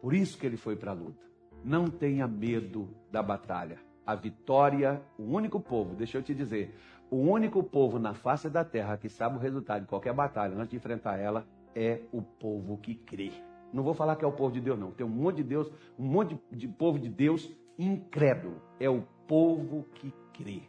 Por 0.00 0.14
isso 0.14 0.38
que 0.38 0.46
ele 0.46 0.56
foi 0.56 0.76
para 0.76 0.92
a 0.92 0.94
luta. 0.94 1.26
Não 1.64 1.88
tenha 1.88 2.26
medo 2.26 2.88
da 3.10 3.22
batalha. 3.22 3.87
A 4.08 4.14
vitória, 4.14 5.02
o 5.18 5.24
único 5.24 5.60
povo, 5.60 5.94
deixa 5.94 6.16
eu 6.16 6.22
te 6.22 6.34
dizer, 6.34 6.74
o 7.10 7.16
único 7.16 7.62
povo 7.62 7.98
na 7.98 8.14
face 8.14 8.48
da 8.48 8.64
terra 8.64 8.96
que 8.96 9.08
sabe 9.08 9.36
o 9.36 9.40
resultado 9.40 9.82
de 9.82 9.88
qualquer 9.88 10.14
batalha 10.14 10.54
antes 10.56 10.70
de 10.70 10.76
enfrentar 10.76 11.18
ela 11.18 11.46
é 11.74 12.00
o 12.12 12.22
povo 12.22 12.78
que 12.78 12.94
crê. 12.94 13.32
Não 13.72 13.82
vou 13.82 13.92
falar 13.92 14.16
que 14.16 14.24
é 14.24 14.28
o 14.28 14.32
povo 14.32 14.52
de 14.52 14.60
Deus, 14.60 14.78
não. 14.78 14.92
Tem 14.92 15.04
um 15.04 15.10
monte 15.10 15.36
de 15.36 15.44
Deus, 15.44 15.70
um 15.98 16.06
monte 16.06 16.38
de 16.50 16.66
povo 16.66 16.98
de 16.98 17.08
Deus 17.10 17.50
incrédulo. 17.78 18.62
É 18.80 18.88
o 18.88 19.02
povo 19.26 19.84
que 19.94 20.12
crê 20.32 20.62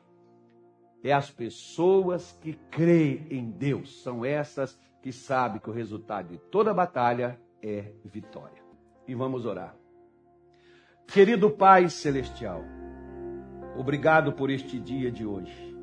é 1.03 1.13
as 1.13 1.29
pessoas 1.31 2.31
que 2.41 2.53
creem 2.69 3.25
em 3.29 3.49
Deus. 3.49 4.01
São 4.03 4.25
essas 4.25 4.79
que 5.01 5.11
sabem 5.11 5.59
que 5.59 5.69
o 5.69 5.73
resultado 5.73 6.29
de 6.29 6.37
toda 6.37 6.73
batalha 6.73 7.39
é 7.61 7.91
vitória. 8.03 8.61
E 9.07 9.15
vamos 9.15 9.45
orar. 9.45 9.75
Querido 11.07 11.49
Pai 11.49 11.89
Celestial, 11.89 12.63
obrigado 13.79 14.33
por 14.33 14.49
este 14.49 14.77
dia 14.77 15.09
de 15.09 15.25
hoje. 15.25 15.73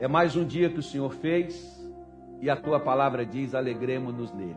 É 0.00 0.08
mais 0.08 0.34
um 0.34 0.44
dia 0.44 0.68
que 0.68 0.80
o 0.80 0.82
Senhor 0.82 1.12
fez 1.12 1.80
e 2.40 2.50
a 2.50 2.56
tua 2.56 2.80
palavra 2.80 3.24
diz: 3.24 3.54
alegremos-nos 3.54 4.32
nele. 4.32 4.56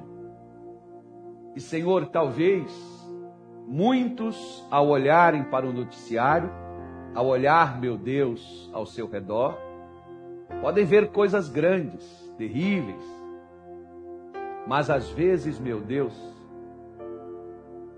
E 1.55 1.61
Senhor, 1.61 2.07
talvez 2.07 2.67
muitos, 3.67 4.65
ao 4.71 4.87
olharem 4.87 5.43
para 5.43 5.67
o 5.67 5.71
noticiário, 5.71 6.49
ao 7.13 7.27
olhar, 7.27 7.79
meu 7.79 7.95
Deus, 7.95 8.69
ao 8.73 8.87
seu 8.87 9.07
redor, 9.07 9.55
podem 10.61 10.83
ver 10.83 11.11
coisas 11.11 11.47
grandes, 11.47 12.03
terríveis, 12.39 13.03
mas 14.65 14.89
às 14.89 15.09
vezes, 15.09 15.59
meu 15.59 15.79
Deus, 15.79 16.13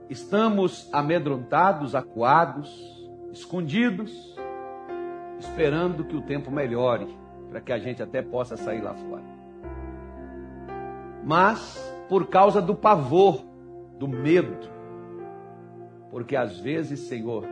estamos 0.10 0.90
amedrontados, 0.92 1.96
acuados, 1.96 3.03
escondidos, 3.34 4.38
esperando 5.40 6.06
que 6.06 6.16
o 6.16 6.22
tempo 6.22 6.52
melhore, 6.52 7.08
para 7.50 7.60
que 7.60 7.74
a 7.74 7.80
gente 7.80 8.02
até 8.02 8.22
possa 8.22 8.56
sair 8.56 8.82
lá 8.82 8.94
fora. 8.94 9.24
Mas, 11.24 11.78
por 12.08 12.28
causa 12.28 12.62
do 12.62 12.76
pavor, 12.76 13.44
do 13.98 14.08
medo, 14.08 14.70
porque 16.12 16.36
às 16.36 16.60
vezes, 16.60 17.02
Senhor, 17.02 17.46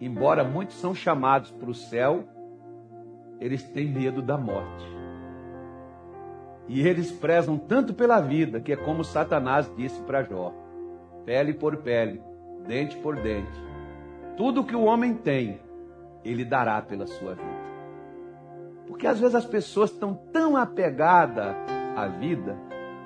embora 0.00 0.44
muitos 0.44 0.76
são 0.76 0.94
chamados 0.94 1.50
para 1.50 1.70
o 1.70 1.74
céu, 1.74 2.24
eles 3.40 3.62
têm 3.62 3.88
medo 3.88 4.22
da 4.22 4.38
morte. 4.38 4.86
E 6.68 6.86
eles 6.86 7.10
prezam 7.10 7.58
tanto 7.58 7.92
pela 7.92 8.20
vida, 8.20 8.60
que 8.60 8.72
é 8.72 8.76
como 8.76 9.02
Satanás 9.02 9.70
disse 9.76 10.00
para 10.02 10.22
Jó: 10.22 10.54
pele 11.24 11.52
por 11.52 11.78
pele, 11.78 12.22
dente 12.66 12.96
por 12.98 13.16
dente. 13.16 13.71
Tudo 14.36 14.64
que 14.64 14.74
o 14.74 14.84
homem 14.84 15.14
tem, 15.14 15.60
ele 16.24 16.44
dará 16.44 16.80
pela 16.80 17.06
sua 17.06 17.34
vida. 17.34 17.62
Porque 18.86 19.06
às 19.06 19.18
vezes 19.20 19.34
as 19.34 19.44
pessoas 19.44 19.90
estão 19.90 20.14
tão 20.32 20.56
apegadas 20.56 21.54
à 21.96 22.06
vida, 22.06 22.56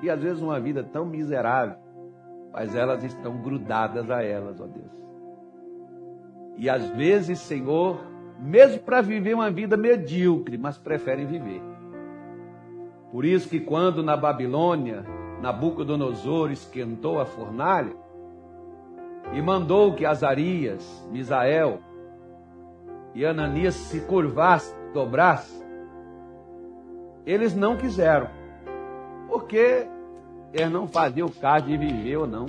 e 0.01 0.09
às 0.09 0.21
vezes 0.21 0.41
uma 0.41 0.59
vida 0.59 0.83
tão 0.83 1.05
miserável, 1.05 1.77
mas 2.51 2.75
elas 2.75 3.03
estão 3.03 3.37
grudadas 3.37 4.09
a 4.09 4.23
elas, 4.23 4.59
ó 4.59 4.65
Deus. 4.65 5.07
E 6.57 6.69
às 6.69 6.87
vezes, 6.89 7.39
Senhor, 7.39 7.99
mesmo 8.39 8.79
para 8.79 9.01
viver 9.01 9.33
uma 9.33 9.51
vida 9.51 9.75
medíocre, 9.77 10.57
mas 10.57 10.77
preferem 10.77 11.25
viver. 11.25 11.61
Por 13.11 13.25
isso 13.25 13.49
que 13.49 13.59
quando 13.59 14.03
na 14.03 14.17
Babilônia, 14.17 15.05
Nabucodonosor 15.41 16.51
esquentou 16.51 17.19
a 17.19 17.25
fornalha 17.25 17.95
e 19.33 19.41
mandou 19.41 19.93
que 19.93 20.05
Azarias, 20.05 21.07
Misael 21.11 21.79
e 23.13 23.25
Ananias 23.25 23.75
se 23.75 24.01
curvassem, 24.01 24.75
dobrassem, 24.93 25.65
eles 27.25 27.55
não 27.55 27.75
quiseram, 27.75 28.29
porque 29.27 29.87
eles 30.53 30.71
não 30.71 30.87
faziam 30.87 31.27
caso 31.27 31.65
de 31.65 31.77
viver 31.77 32.17
ou 32.17 32.27
não. 32.27 32.45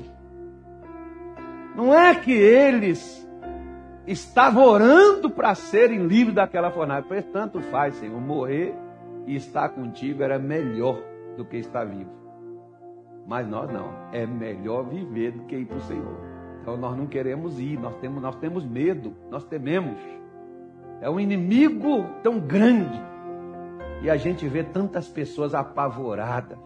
Não 1.75 1.95
é 1.95 2.15
que 2.15 2.33
eles 2.33 3.27
estava 4.07 4.61
orando 4.61 5.31
para 5.31 5.55
serem 5.55 6.07
livres 6.07 6.35
daquela 6.35 6.71
fornalha. 6.71 7.05
Pois 7.07 7.25
tanto 7.27 7.61
faz, 7.61 7.95
Senhor, 7.97 8.21
morrer 8.21 8.75
e 9.27 9.37
estar 9.37 9.69
contigo 9.69 10.23
era 10.23 10.39
melhor 10.39 11.01
do 11.37 11.45
que 11.45 11.57
estar 11.59 11.85
vivo. 11.85 12.11
Mas 13.27 13.47
nós 13.47 13.71
não. 13.71 13.93
É 14.13 14.27
melhor 14.27 14.89
viver 14.89 15.33
do 15.33 15.45
que 15.45 15.57
ir 15.57 15.67
para 15.67 15.77
o 15.77 15.83
Senhor. 15.83 16.28
Então 16.69 16.77
nós 16.77 16.95
não 16.99 17.07
queremos 17.07 17.59
ir, 17.59 17.81
nós 17.81 17.97
temos, 17.97 18.21
nós 18.21 18.37
temos 18.37 18.63
medo, 18.63 19.15
nós 19.31 19.43
tememos. 19.43 19.99
É 21.01 21.09
um 21.09 21.19
inimigo 21.19 22.05
tão 22.23 22.39
grande. 22.39 23.01
E 24.03 24.11
a 24.11 24.19
gente 24.19 24.47
vê 24.47 24.63
tantas 24.63 25.09
pessoas 25.09 25.55
apavoradas. 25.55 26.59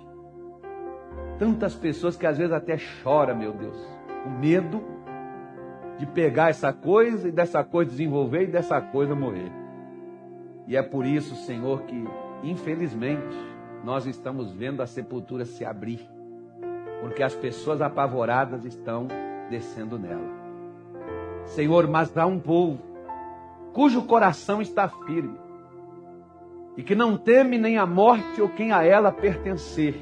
Tantas 1.38 1.76
pessoas 1.76 2.16
que 2.16 2.26
às 2.26 2.36
vezes 2.36 2.52
até 2.52 2.76
choram, 2.76 3.36
meu 3.36 3.52
Deus. 3.52 3.76
O 4.26 4.30
medo 4.30 4.82
de 6.00 6.06
pegar 6.06 6.50
essa 6.50 6.72
coisa 6.72 7.28
e 7.28 7.30
dessa 7.30 7.62
coisa 7.62 7.92
desenvolver 7.92 8.42
e 8.42 8.46
dessa 8.48 8.80
coisa 8.80 9.14
morrer. 9.14 9.52
E 10.66 10.76
é 10.76 10.82
por 10.82 11.06
isso, 11.06 11.36
Senhor, 11.46 11.82
que 11.82 12.04
infelizmente 12.42 13.36
nós 13.84 14.04
estamos 14.04 14.52
vendo 14.52 14.82
a 14.82 14.86
sepultura 14.86 15.44
se 15.44 15.64
abrir, 15.64 16.00
porque 17.00 17.22
as 17.22 17.36
pessoas 17.36 17.80
apavoradas 17.80 18.64
estão 18.64 19.06
descendo 19.52 19.98
nela. 19.98 20.42
Senhor, 21.44 21.86
mas 21.86 22.16
há 22.16 22.24
um 22.24 22.40
povo 22.40 22.78
cujo 23.74 24.02
coração 24.02 24.62
está 24.62 24.88
firme 24.88 25.38
e 26.76 26.82
que 26.82 26.94
não 26.94 27.18
teme 27.18 27.58
nem 27.58 27.76
a 27.76 27.84
morte 27.84 28.40
ou 28.40 28.48
quem 28.48 28.72
a 28.72 28.82
ela 28.82 29.12
pertencer, 29.12 29.94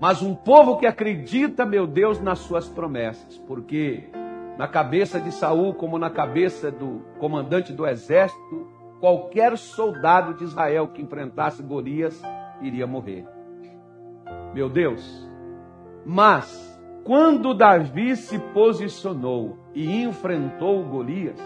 mas 0.00 0.20
um 0.20 0.34
povo 0.34 0.78
que 0.78 0.86
acredita, 0.86 1.64
meu 1.64 1.86
Deus, 1.86 2.20
nas 2.20 2.40
suas 2.40 2.68
promessas, 2.68 3.38
porque 3.38 4.10
na 4.58 4.66
cabeça 4.66 5.20
de 5.20 5.30
Saul, 5.30 5.74
como 5.74 5.96
na 5.96 6.10
cabeça 6.10 6.72
do 6.72 7.02
comandante 7.20 7.72
do 7.72 7.86
exército, 7.86 8.68
qualquer 8.98 9.56
soldado 9.56 10.34
de 10.34 10.42
Israel 10.44 10.88
que 10.88 11.02
enfrentasse 11.02 11.62
Golias 11.62 12.20
iria 12.60 12.86
morrer. 12.86 13.24
Meu 14.52 14.68
Deus, 14.68 15.28
mas 16.04 16.73
quando 17.04 17.54
Davi 17.54 18.16
se 18.16 18.38
posicionou 18.38 19.58
e 19.74 20.02
enfrentou 20.02 20.82
Golias, 20.84 21.38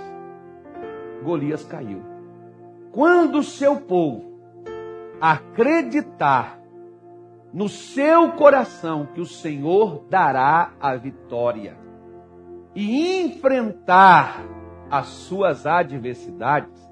Golias 1.23 1.65
caiu. 1.65 2.03
Quando 2.93 3.43
seu 3.43 3.77
povo 3.81 4.25
acreditar 5.21 6.59
no 7.53 7.69
seu 7.69 8.33
coração 8.33 9.07
que 9.13 9.21
o 9.21 9.27
Senhor 9.27 10.05
dará 10.09 10.73
a 10.81 10.95
vitória, 10.95 11.77
e 12.75 13.23
enfrentar 13.23 14.45
as 14.89 15.07
suas 15.07 15.67
adversidades, 15.67 16.89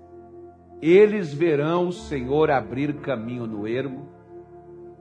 eles 0.83 1.33
verão 1.33 1.89
o 1.89 1.93
Senhor 1.93 2.51
abrir 2.51 2.95
caminho 3.01 3.47
no 3.47 3.67
ermo 3.67 4.09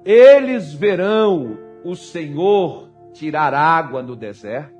Eles 0.05 0.73
verão 0.73 1.57
o 1.83 1.95
Senhor 1.95 2.89
tirar 3.15 3.53
água 3.53 4.03
no 4.03 4.15
deserto. 4.15 4.75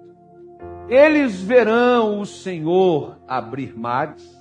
Eles 0.90 1.42
verão 1.42 2.20
o 2.20 2.26
Senhor 2.26 3.18
abrir 3.28 3.78
mares. 3.78 4.36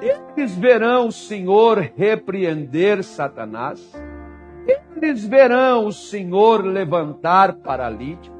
Eles 0.00 0.54
verão 0.56 1.06
o 1.06 1.12
Senhor 1.12 1.78
repreender 1.96 3.02
Satanás. 3.04 3.80
Eles 4.96 5.24
verão 5.24 5.86
o 5.86 5.92
Senhor 5.92 6.64
levantar 6.64 7.54
paralíticos. 7.54 8.38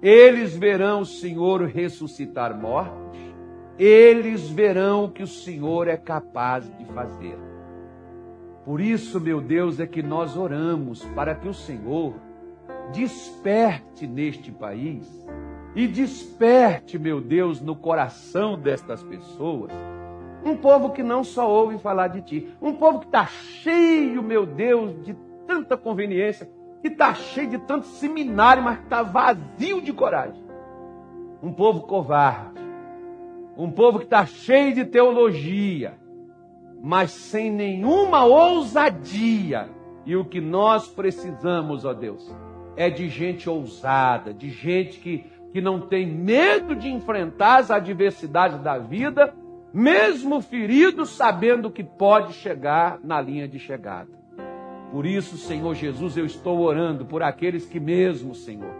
Eles 0.00 0.56
verão 0.56 1.00
o 1.00 1.06
Senhor 1.06 1.64
ressuscitar 1.64 2.56
mortos. 2.56 3.18
Eles 3.76 4.48
verão 4.48 5.04
o 5.04 5.10
que 5.10 5.22
o 5.22 5.26
Senhor 5.26 5.88
é 5.88 5.96
capaz 5.96 6.70
de 6.78 6.84
fazer. 6.86 7.36
Por 8.64 8.80
isso, 8.80 9.20
meu 9.20 9.40
Deus, 9.40 9.80
é 9.80 9.86
que 9.86 10.02
nós 10.02 10.36
oramos 10.36 11.04
para 11.14 11.34
que 11.34 11.48
o 11.48 11.54
Senhor 11.54 12.14
desperte 12.92 14.06
neste 14.06 14.50
país 14.50 15.06
e 15.74 15.86
desperte, 15.86 16.98
meu 16.98 17.20
Deus, 17.20 17.60
no 17.60 17.76
coração 17.76 18.58
destas 18.58 19.02
pessoas 19.02 19.72
um 20.44 20.56
povo 20.56 20.90
que 20.90 21.02
não 21.02 21.24
só 21.24 21.48
ouve 21.48 21.78
falar 21.78 22.08
de 22.08 22.22
ti. 22.22 22.48
Um 22.60 22.74
povo 22.74 23.00
que 23.00 23.06
está 23.06 23.26
cheio, 23.26 24.22
meu 24.22 24.46
Deus, 24.46 25.02
de 25.04 25.14
tanta 25.46 25.76
conveniência, 25.76 26.50
que 26.80 26.88
está 26.88 27.14
cheio 27.14 27.50
de 27.50 27.58
tanto 27.58 27.86
seminário, 27.86 28.62
mas 28.62 28.78
está 28.80 29.02
vazio 29.02 29.80
de 29.80 29.92
coragem. 29.92 30.42
Um 31.42 31.52
povo 31.52 31.82
covarde. 31.82 32.58
Um 33.56 33.70
povo 33.70 33.98
que 33.98 34.04
está 34.04 34.24
cheio 34.24 34.74
de 34.74 34.84
teologia, 34.84 35.98
mas 36.80 37.10
sem 37.10 37.50
nenhuma 37.50 38.24
ousadia. 38.24 39.68
E 40.06 40.14
o 40.14 40.24
que 40.24 40.40
nós 40.40 40.88
precisamos, 40.88 41.84
ó 41.84 41.92
Deus, 41.92 42.32
é 42.78 42.88
de 42.88 43.08
gente 43.08 43.50
ousada, 43.50 44.32
de 44.32 44.48
gente 44.48 45.00
que, 45.00 45.26
que 45.52 45.60
não 45.60 45.80
tem 45.80 46.06
medo 46.06 46.74
de 46.74 46.88
enfrentar 46.88 47.58
as 47.58 47.70
adversidades 47.70 48.58
da 48.60 48.78
vida 48.78 49.34
mesmo 49.72 50.40
ferido, 50.40 51.04
sabendo 51.04 51.70
que 51.70 51.84
pode 51.84 52.32
chegar 52.34 52.98
na 53.02 53.20
linha 53.20 53.46
de 53.46 53.58
chegada. 53.58 54.08
Por 54.90 55.04
isso, 55.04 55.36
Senhor 55.36 55.74
Jesus, 55.74 56.16
eu 56.16 56.24
estou 56.24 56.60
orando 56.60 57.04
por 57.04 57.22
aqueles 57.22 57.66
que, 57.66 57.78
mesmo, 57.78 58.34
Senhor, 58.34 58.74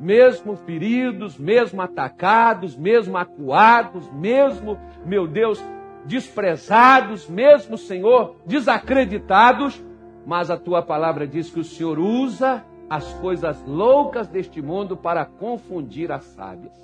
mesmo 0.00 0.56
feridos, 0.56 1.36
mesmo 1.36 1.82
atacados, 1.82 2.74
mesmo 2.76 3.18
acuados, 3.18 4.10
mesmo, 4.12 4.78
meu 5.04 5.26
Deus, 5.26 5.62
desprezados, 6.06 7.28
mesmo, 7.28 7.76
Senhor, 7.76 8.36
desacreditados, 8.46 9.84
mas 10.24 10.50
a 10.50 10.56
tua 10.56 10.80
palavra 10.80 11.26
diz 11.26 11.50
que 11.50 11.60
o 11.60 11.64
Senhor 11.64 11.98
usa 11.98 12.64
as 12.92 13.10
coisas 13.14 13.64
loucas 13.66 14.28
deste 14.28 14.60
mundo 14.60 14.98
para 14.98 15.24
confundir 15.24 16.12
as 16.12 16.24
sábias. 16.24 16.74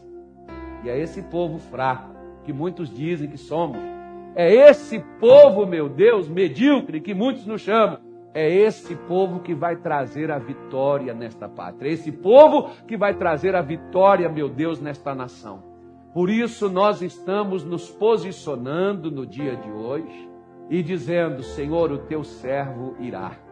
E 0.82 0.88
é 0.88 0.98
esse 0.98 1.20
povo 1.20 1.58
fraco 1.58 2.14
que 2.44 2.50
muitos 2.50 2.88
dizem 2.88 3.28
que 3.28 3.36
somos. 3.36 3.76
É 4.34 4.50
esse 4.50 5.00
povo, 5.20 5.66
meu 5.66 5.86
Deus, 5.86 6.26
medíocre, 6.26 7.02
que 7.02 7.12
muitos 7.12 7.44
nos 7.44 7.60
chamam. 7.60 7.98
É 8.32 8.50
esse 8.50 8.96
povo 8.96 9.40
que 9.40 9.54
vai 9.54 9.76
trazer 9.76 10.30
a 10.30 10.38
vitória 10.38 11.12
nesta 11.12 11.46
pátria. 11.46 11.90
É 11.90 11.92
esse 11.92 12.10
povo 12.10 12.70
que 12.86 12.96
vai 12.96 13.12
trazer 13.12 13.54
a 13.54 13.60
vitória, 13.60 14.30
meu 14.30 14.48
Deus, 14.48 14.80
nesta 14.80 15.14
nação. 15.14 15.62
Por 16.14 16.30
isso 16.30 16.70
nós 16.70 17.02
estamos 17.02 17.64
nos 17.64 17.90
posicionando 17.90 19.10
no 19.10 19.26
dia 19.26 19.56
de 19.56 19.70
hoje 19.70 20.26
e 20.70 20.82
dizendo: 20.82 21.42
Senhor, 21.42 21.92
o 21.92 21.98
teu 21.98 22.24
servo 22.24 22.96
irá. 22.98 23.47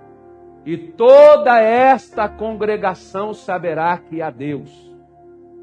E 0.66 0.76
toda 0.76 1.59
esta 1.59 2.29
congregação 2.29 3.33
saberá 3.33 3.96
que 3.96 4.20
há 4.20 4.29
Deus 4.29 4.87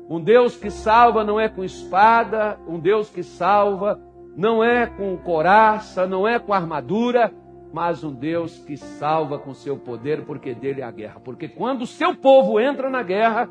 um 0.10 0.20
Deus 0.20 0.58
que 0.58 0.70
salva 0.70 1.24
não 1.24 1.40
é 1.40 1.48
com 1.48 1.64
espada, 1.64 2.60
um 2.68 2.78
Deus 2.78 3.10
que 3.10 3.24
salva 3.24 4.00
não 4.36 4.64
é 4.64 4.86
com 4.86 5.16
coraça, 5.18 6.06
não 6.06 6.28
é 6.28 6.38
com 6.40 6.54
armadura, 6.54 7.32
mas 7.72 8.04
um 8.04 8.14
Deus 8.14 8.60
que 8.60 8.76
salva 8.76 9.40
com 9.40 9.54
seu 9.54 9.78
poder, 9.78 10.26
porque 10.26 10.54
dele 10.54 10.82
é 10.82 10.84
a 10.84 10.92
guerra. 10.92 11.20
Porque 11.20 11.48
quando 11.48 11.84
o 11.84 11.88
seu 11.88 12.16
povo 12.16 12.60
entra 12.60 12.90
na 12.90 13.02
guerra, 13.02 13.50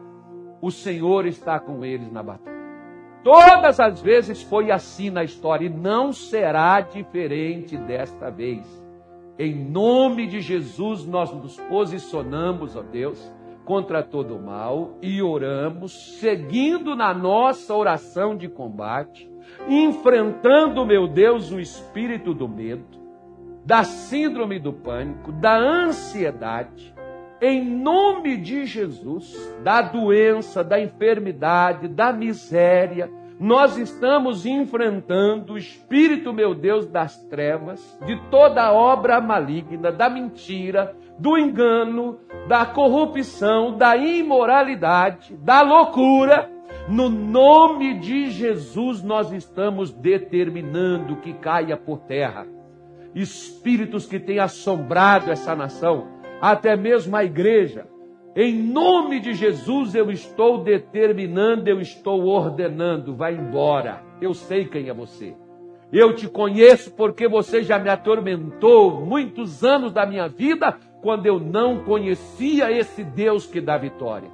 o 0.60 0.70
Senhor 0.70 1.26
está 1.26 1.58
com 1.58 1.84
eles 1.84 2.12
na 2.12 2.22
batalha. 2.22 2.62
Todas 3.24 3.80
as 3.80 4.00
vezes 4.00 4.42
foi 4.42 4.70
assim 4.70 5.08
na 5.08 5.24
história 5.24 5.66
e 5.66 5.70
não 5.70 6.12
será 6.12 6.80
diferente 6.80 7.76
desta 7.76 8.30
vez. 8.30 8.81
Em 9.38 9.54
nome 9.54 10.26
de 10.26 10.40
Jesus, 10.40 11.06
nós 11.06 11.32
nos 11.32 11.56
posicionamos, 11.56 12.76
ó 12.76 12.82
Deus 12.82 13.32
contra 13.64 14.02
todo 14.02 14.36
o 14.36 14.42
mal 14.42 14.98
e 15.00 15.22
oramos, 15.22 16.18
seguindo 16.18 16.96
na 16.96 17.14
nossa 17.14 17.74
oração 17.74 18.36
de 18.36 18.48
combate, 18.48 19.30
enfrentando, 19.68 20.84
meu 20.84 21.06
Deus, 21.06 21.52
o 21.52 21.60
espírito 21.60 22.34
do 22.34 22.48
medo, 22.48 23.00
da 23.64 23.84
síndrome 23.84 24.58
do 24.58 24.72
pânico, 24.72 25.30
da 25.32 25.56
ansiedade, 25.56 26.92
em 27.40 27.64
nome 27.64 28.36
de 28.36 28.64
Jesus, 28.64 29.34
da 29.64 29.82
doença, 29.82 30.62
da 30.62 30.80
enfermidade, 30.80 31.88
da 31.88 32.12
miséria, 32.12 33.10
nós 33.42 33.76
estamos 33.76 34.46
enfrentando 34.46 35.54
o 35.54 35.58
espírito, 35.58 36.32
meu 36.32 36.54
Deus, 36.54 36.86
das 36.86 37.16
trevas, 37.24 37.98
de 38.06 38.16
toda 38.30 38.72
obra 38.72 39.20
maligna, 39.20 39.90
da 39.90 40.08
mentira, 40.08 40.96
do 41.18 41.36
engano, 41.36 42.20
da 42.46 42.64
corrupção, 42.64 43.76
da 43.76 43.96
imoralidade, 43.96 45.36
da 45.36 45.60
loucura. 45.60 46.48
No 46.88 47.08
nome 47.08 47.98
de 47.98 48.30
Jesus, 48.30 49.02
nós 49.02 49.32
estamos 49.32 49.92
determinando 49.92 51.16
que 51.16 51.32
caia 51.32 51.76
por 51.76 51.98
terra 51.98 52.46
espíritos 53.14 54.06
que 54.06 54.18
têm 54.18 54.38
assombrado 54.38 55.30
essa 55.30 55.54
nação, 55.54 56.08
até 56.40 56.76
mesmo 56.76 57.16
a 57.16 57.24
igreja. 57.24 57.86
Em 58.34 58.62
nome 58.62 59.20
de 59.20 59.34
Jesus, 59.34 59.94
eu 59.94 60.10
estou 60.10 60.64
determinando, 60.64 61.68
eu 61.68 61.78
estou 61.82 62.24
ordenando, 62.24 63.14
vai 63.14 63.34
embora. 63.34 64.02
Eu 64.22 64.32
sei 64.32 64.64
quem 64.64 64.88
é 64.88 64.94
você. 64.94 65.34
Eu 65.92 66.14
te 66.14 66.26
conheço 66.26 66.92
porque 66.92 67.28
você 67.28 67.62
já 67.62 67.78
me 67.78 67.90
atormentou 67.90 69.04
muitos 69.04 69.62
anos 69.62 69.92
da 69.92 70.06
minha 70.06 70.28
vida 70.28 70.78
quando 71.02 71.26
eu 71.26 71.38
não 71.38 71.84
conhecia 71.84 72.72
esse 72.72 73.04
Deus 73.04 73.44
que 73.44 73.60
dá 73.60 73.76
vitória. 73.76 74.30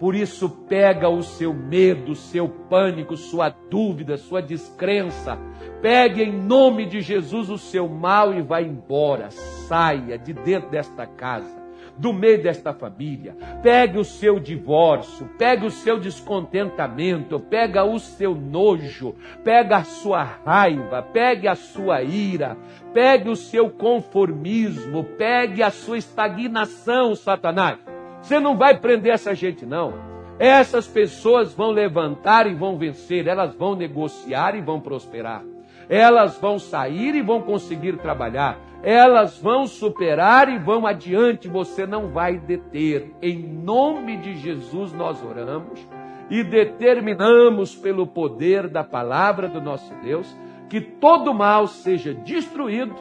Por 0.00 0.14
isso, 0.14 0.48
pega 0.66 1.10
o 1.10 1.22
seu 1.22 1.52
medo, 1.52 2.14
seu 2.14 2.48
pânico, 2.48 3.14
sua 3.14 3.50
dúvida, 3.50 4.16
sua 4.16 4.40
descrença. 4.40 5.38
Pegue 5.82 6.22
em 6.22 6.32
nome 6.32 6.86
de 6.86 7.02
Jesus 7.02 7.50
o 7.50 7.58
seu 7.58 7.86
mal 7.88 8.32
e 8.32 8.40
vá 8.40 8.62
embora. 8.62 9.30
Saia 9.30 10.18
de 10.18 10.32
dentro 10.32 10.70
desta 10.70 11.06
casa 11.06 11.63
do 11.96 12.12
meio 12.12 12.42
desta 12.42 12.72
família. 12.72 13.36
Pegue 13.62 13.98
o 13.98 14.04
seu 14.04 14.38
divórcio, 14.38 15.28
pegue 15.38 15.66
o 15.66 15.70
seu 15.70 15.98
descontentamento, 15.98 17.38
pega 17.38 17.84
o 17.84 17.98
seu 17.98 18.34
nojo, 18.34 19.14
pega 19.42 19.78
a 19.78 19.84
sua 19.84 20.22
raiva, 20.22 21.02
pegue 21.02 21.46
a 21.46 21.54
sua 21.54 22.02
ira, 22.02 22.56
pegue 22.92 23.28
o 23.28 23.36
seu 23.36 23.70
conformismo, 23.70 25.04
pegue 25.04 25.62
a 25.62 25.70
sua 25.70 25.98
estagnação, 25.98 27.14
Satanás. 27.14 27.78
Você 28.20 28.40
não 28.40 28.56
vai 28.56 28.78
prender 28.78 29.12
essa 29.12 29.34
gente, 29.34 29.66
não. 29.66 30.14
Essas 30.38 30.86
pessoas 30.86 31.52
vão 31.52 31.70
levantar 31.70 32.46
e 32.46 32.54
vão 32.54 32.76
vencer, 32.76 33.28
elas 33.28 33.54
vão 33.54 33.76
negociar 33.76 34.56
e 34.56 34.60
vão 34.60 34.80
prosperar. 34.80 35.44
Elas 35.88 36.38
vão 36.38 36.58
sair 36.58 37.14
e 37.14 37.22
vão 37.22 37.42
conseguir 37.42 37.98
trabalhar 37.98 38.58
elas 38.84 39.38
vão 39.38 39.66
superar 39.66 40.50
e 40.50 40.58
vão 40.58 40.86
adiante, 40.86 41.48
você 41.48 41.86
não 41.86 42.10
vai 42.10 42.38
deter. 42.38 43.10
Em 43.22 43.42
nome 43.42 44.18
de 44.18 44.36
Jesus 44.36 44.92
nós 44.92 45.24
oramos 45.24 45.80
e 46.28 46.44
determinamos 46.44 47.74
pelo 47.74 48.06
poder 48.06 48.68
da 48.68 48.84
palavra 48.84 49.48
do 49.48 49.60
nosso 49.60 49.94
Deus 50.02 50.36
que 50.68 50.82
todo 50.82 51.32
mal 51.32 51.66
seja 51.66 52.12
destruído, 52.12 52.94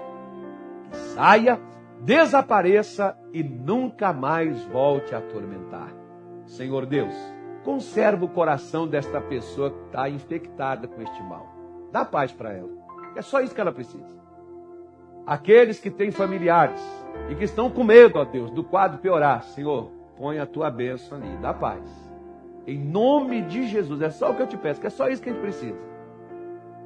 saia, 1.16 1.60
desapareça 2.00 3.18
e 3.34 3.44
nunca 3.44 4.14
mais 4.14 4.64
volte 4.66 5.14
a 5.14 5.18
atormentar. 5.18 5.94
Senhor 6.46 6.86
Deus, 6.86 7.14
conserva 7.66 8.24
o 8.24 8.30
coração 8.30 8.88
desta 8.88 9.20
pessoa 9.20 9.70
que 9.70 9.86
está 9.88 10.10
infectada 10.10 10.88
com 10.88 11.02
este 11.02 11.24
mal. 11.24 11.46
Dá 11.92 12.06
paz 12.06 12.32
para 12.32 12.54
ela. 12.54 12.70
É 13.18 13.22
só 13.22 13.42
isso 13.42 13.54
que 13.54 13.62
ela 13.62 13.72
precisa. 13.72 14.23
Aqueles 15.26 15.80
que 15.80 15.90
têm 15.90 16.12
familiares 16.12 16.82
e 17.30 17.36
que 17.36 17.46
estão 17.46 17.70
com 17.70 17.84
medo, 17.84 18.20
ó 18.20 18.26
Deus, 18.26 18.52
do 18.52 18.64
quadro 18.64 19.00
piorar, 19.00 19.44
Senhor, 19.44 19.90
põe 20.18 20.40
a 20.40 20.46
tua 20.46 20.70
bênção 20.70 21.18
ali, 21.18 21.38
dá 21.42 21.54
paz. 21.54 21.84
Em 22.68 22.78
nome 22.78 23.42
de 23.42 23.68
Jesus, 23.68 24.02
é 24.02 24.10
só 24.10 24.32
o 24.32 24.36
que 24.36 24.42
eu 24.42 24.48
te 24.48 24.58
peço, 24.58 24.82
que 24.82 24.88
é 24.88 24.90
só 24.90 25.08
isso 25.08 25.22
que 25.22 25.30
a 25.30 25.34
gente 25.34 25.42
precisa. 25.42 25.78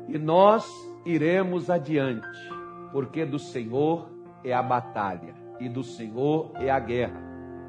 E 0.08 0.18
nós 0.18 0.66
iremos 1.06 1.70
adiante, 1.70 2.28
porque 2.92 3.26
do 3.26 3.40
Senhor 3.40 4.10
é 4.44 4.54
a 4.54 4.62
batalha. 4.62 5.36
e 5.60 5.68
do 5.68 5.84
Senhor 5.84 6.52
é 6.56 6.70
a 6.70 6.80
guerra, 6.80 7.20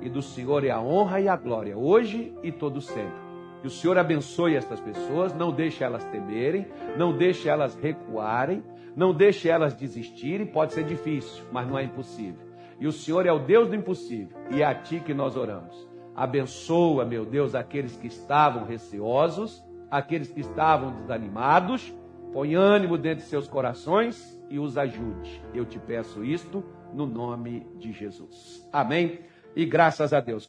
e 0.02 0.10
do 0.10 0.20
Senhor 0.20 0.62
é 0.64 0.70
a 0.70 0.80
honra 0.80 1.20
e 1.20 1.28
a 1.28 1.36
glória, 1.36 1.76
hoje 1.76 2.34
e 2.42 2.52
todo 2.52 2.80
sempre. 2.80 3.28
Que 3.62 3.66
o 3.66 3.70
Senhor 3.70 3.98
abençoe 3.98 4.54
estas 4.54 4.78
pessoas, 4.78 5.34
não 5.34 5.50
deixe 5.50 5.82
elas 5.82 6.04
temerem, 6.04 6.66
não 6.96 7.16
deixe 7.16 7.48
elas 7.48 7.74
recuarem, 7.74 8.62
não 8.96 9.12
deixe 9.12 9.48
elas 9.48 9.74
desistirem. 9.74 10.46
Pode 10.46 10.72
ser 10.72 10.84
difícil, 10.84 11.44
mas 11.52 11.66
não 11.66 11.78
é 11.78 11.84
impossível. 11.84 12.46
E 12.80 12.86
o 12.86 12.92
Senhor 12.92 13.26
é 13.26 13.32
o 13.32 13.40
Deus 13.40 13.68
do 13.68 13.74
impossível, 13.74 14.36
e 14.50 14.62
é 14.62 14.64
a 14.64 14.74
Ti 14.74 15.00
que 15.00 15.12
nós 15.12 15.36
oramos. 15.36 15.88
Abençoa, 16.14 17.04
meu 17.04 17.24
Deus, 17.24 17.54
aqueles 17.54 17.96
que 17.96 18.06
estavam 18.06 18.64
receosos, 18.64 19.62
aqueles 19.90 20.30
que 20.30 20.40
estavam 20.40 20.92
desanimados. 20.92 21.92
Põe 22.32 22.54
ânimo 22.54 22.98
dentro 22.98 23.24
de 23.24 23.30
seus 23.30 23.48
corações 23.48 24.38
e 24.50 24.58
os 24.58 24.76
ajude. 24.76 25.42
Eu 25.54 25.64
te 25.64 25.78
peço 25.78 26.24
isto 26.24 26.62
no 26.92 27.06
nome 27.06 27.66
de 27.78 27.92
Jesus. 27.92 28.68
Amém. 28.72 29.20
E 29.56 29.64
graças 29.64 30.12
a 30.12 30.20
Deus. 30.20 30.46